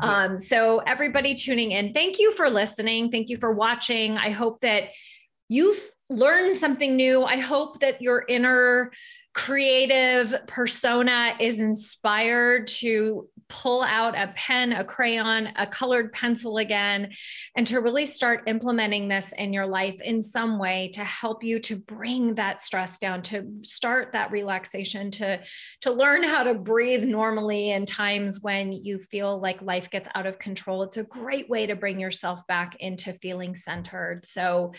Um, 0.00 0.38
so, 0.38 0.78
everybody 0.78 1.34
tuning 1.34 1.72
in, 1.72 1.92
thank 1.92 2.18
you 2.18 2.32
for 2.32 2.48
listening. 2.48 3.10
Thank 3.10 3.28
you 3.28 3.36
for 3.36 3.52
watching. 3.52 4.16
I 4.16 4.30
hope 4.30 4.60
that 4.60 4.90
you've 5.48 5.90
learned 6.10 6.56
something 6.56 6.96
new. 6.96 7.24
I 7.24 7.36
hope 7.36 7.80
that 7.80 8.00
your 8.00 8.24
inner 8.28 8.92
creative 9.38 10.34
persona 10.48 11.32
is 11.38 11.60
inspired 11.60 12.66
to 12.66 13.28
pull 13.48 13.84
out 13.84 14.18
a 14.18 14.26
pen, 14.34 14.72
a 14.72 14.82
crayon, 14.82 15.48
a 15.54 15.64
colored 15.64 16.12
pencil 16.12 16.58
again, 16.58 17.12
and 17.54 17.64
to 17.64 17.80
really 17.80 18.04
start 18.04 18.42
implementing 18.48 19.06
this 19.06 19.32
in 19.38 19.52
your 19.52 19.64
life 19.64 20.00
in 20.00 20.20
some 20.20 20.58
way 20.58 20.90
to 20.92 21.04
help 21.04 21.44
you 21.44 21.60
to 21.60 21.76
bring 21.76 22.34
that 22.34 22.60
stress 22.60 22.98
down, 22.98 23.22
to 23.22 23.46
start 23.62 24.12
that 24.12 24.32
relaxation, 24.32 25.08
to, 25.08 25.40
to 25.82 25.92
learn 25.92 26.24
how 26.24 26.42
to 26.42 26.54
breathe 26.54 27.04
normally 27.04 27.70
in 27.70 27.86
times 27.86 28.40
when 28.42 28.72
you 28.72 28.98
feel 28.98 29.40
like 29.40 29.62
life 29.62 29.88
gets 29.88 30.08
out 30.16 30.26
of 30.26 30.40
control. 30.40 30.82
It's 30.82 30.96
a 30.96 31.04
great 31.04 31.48
way 31.48 31.64
to 31.64 31.76
bring 31.76 32.00
yourself 32.00 32.44
back 32.48 32.74
into 32.80 33.12
feeling 33.12 33.54
centered. 33.54 34.26
So, 34.26 34.72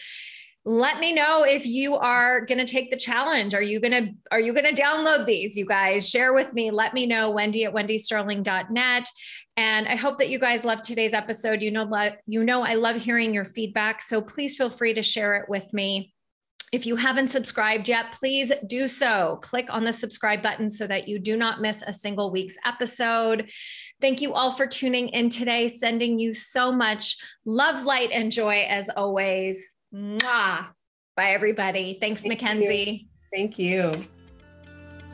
let 0.65 0.99
me 0.99 1.13
know 1.13 1.43
if 1.43 1.65
you 1.65 1.95
are 1.95 2.45
going 2.45 2.57
to 2.57 2.65
take 2.65 2.91
the 2.91 2.97
challenge 2.97 3.55
are 3.55 3.61
you 3.61 3.79
going 3.79 3.91
to 3.91 4.11
are 4.31 4.39
you 4.39 4.53
going 4.53 4.75
to 4.75 4.81
download 4.81 5.25
these 5.25 5.57
you 5.57 5.65
guys 5.65 6.09
share 6.09 6.33
with 6.33 6.53
me 6.53 6.69
let 6.69 6.93
me 6.93 7.05
know 7.05 7.29
wendy 7.29 7.63
at 7.63 7.73
wendysterling.net 7.73 9.07
and 9.55 9.87
i 9.87 9.95
hope 9.95 10.19
that 10.19 10.29
you 10.29 10.37
guys 10.37 10.65
love 10.65 10.81
today's 10.81 11.13
episode 11.13 11.61
you 11.61 11.71
know 11.71 11.89
you 12.27 12.43
know 12.43 12.61
i 12.61 12.73
love 12.73 12.97
hearing 12.97 13.33
your 13.33 13.45
feedback 13.45 14.01
so 14.01 14.21
please 14.21 14.57
feel 14.57 14.69
free 14.69 14.93
to 14.93 15.01
share 15.01 15.35
it 15.35 15.47
with 15.47 15.73
me 15.73 16.13
if 16.71 16.85
you 16.85 16.95
haven't 16.97 17.29
subscribed 17.29 17.89
yet, 17.89 18.13
please 18.13 18.51
do 18.67 18.87
so. 18.87 19.39
Click 19.41 19.73
on 19.73 19.83
the 19.83 19.93
subscribe 19.93 20.43
button 20.43 20.69
so 20.69 20.85
that 20.85 21.07
you 21.07 21.17
do 21.17 21.35
not 21.35 21.61
miss 21.61 21.81
a 21.81 21.91
single 21.91 22.29
week's 22.29 22.57
episode. 22.63 23.49
Thank 23.99 24.21
you 24.21 24.35
all 24.35 24.51
for 24.51 24.67
tuning 24.67 25.09
in 25.09 25.29
today, 25.29 25.67
sending 25.67 26.19
you 26.19 26.35
so 26.35 26.71
much 26.71 27.17
love, 27.43 27.85
light, 27.85 28.11
and 28.11 28.31
joy 28.31 28.67
as 28.69 28.87
always. 28.89 29.65
Mwah. 29.93 30.67
Bye, 31.15 31.31
everybody. 31.31 31.97
Thanks, 31.99 32.21
Thank 32.21 32.41
Mackenzie. 32.41 33.09
You. 33.11 33.19
Thank 33.33 33.59
you. 33.59 33.93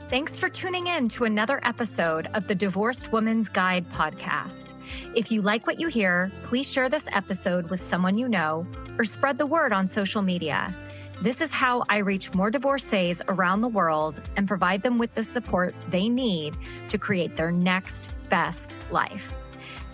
Thanks 0.07 0.37
for 0.37 0.49
tuning 0.49 0.85
in 0.87 1.09
to 1.09 1.23
another 1.23 1.59
episode 1.63 2.27
of 2.35 2.47
the 2.47 2.53
Divorced 2.53 3.11
Woman's 3.11 3.49
Guide 3.49 3.89
podcast. 3.89 4.73
If 5.15 5.31
you 5.31 5.41
like 5.41 5.65
what 5.65 5.79
you 5.79 5.87
hear, 5.87 6.31
please 6.43 6.69
share 6.69 6.89
this 6.89 7.07
episode 7.11 7.71
with 7.71 7.81
someone 7.81 8.17
you 8.17 8.29
know 8.29 8.67
or 8.99 9.03
spread 9.03 9.39
the 9.39 9.47
word 9.47 9.73
on 9.73 9.87
social 9.87 10.21
media. 10.21 10.75
This 11.21 11.41
is 11.41 11.51
how 11.51 11.83
I 11.89 11.97
reach 11.97 12.33
more 12.35 12.51
divorcees 12.51 13.21
around 13.29 13.61
the 13.61 13.67
world 13.67 14.21
and 14.35 14.47
provide 14.47 14.83
them 14.83 14.99
with 14.99 15.15
the 15.15 15.23
support 15.23 15.73
they 15.89 16.07
need 16.07 16.55
to 16.89 16.97
create 16.99 17.35
their 17.35 17.51
next 17.51 18.09
best 18.29 18.77
life. 18.91 19.33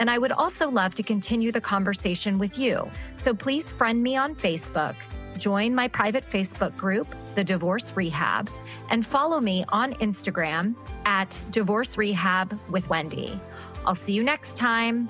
And 0.01 0.09
I 0.09 0.17
would 0.17 0.31
also 0.31 0.67
love 0.67 0.95
to 0.95 1.03
continue 1.03 1.51
the 1.51 1.61
conversation 1.61 2.39
with 2.39 2.57
you. 2.57 2.89
So 3.17 3.35
please 3.35 3.71
friend 3.71 4.01
me 4.01 4.15
on 4.15 4.33
Facebook, 4.33 4.95
join 5.37 5.75
my 5.75 5.87
private 5.87 6.27
Facebook 6.27 6.75
group, 6.75 7.13
The 7.35 7.43
Divorce 7.43 7.93
Rehab, 7.95 8.49
and 8.89 9.05
follow 9.05 9.39
me 9.39 9.63
on 9.69 9.93
Instagram 9.93 10.73
at 11.05 11.39
Divorce 11.51 11.99
Rehab 11.99 12.59
with 12.71 12.89
Wendy. 12.89 13.39
I'll 13.85 13.93
see 13.93 14.13
you 14.13 14.23
next 14.23 14.57
time. 14.57 15.07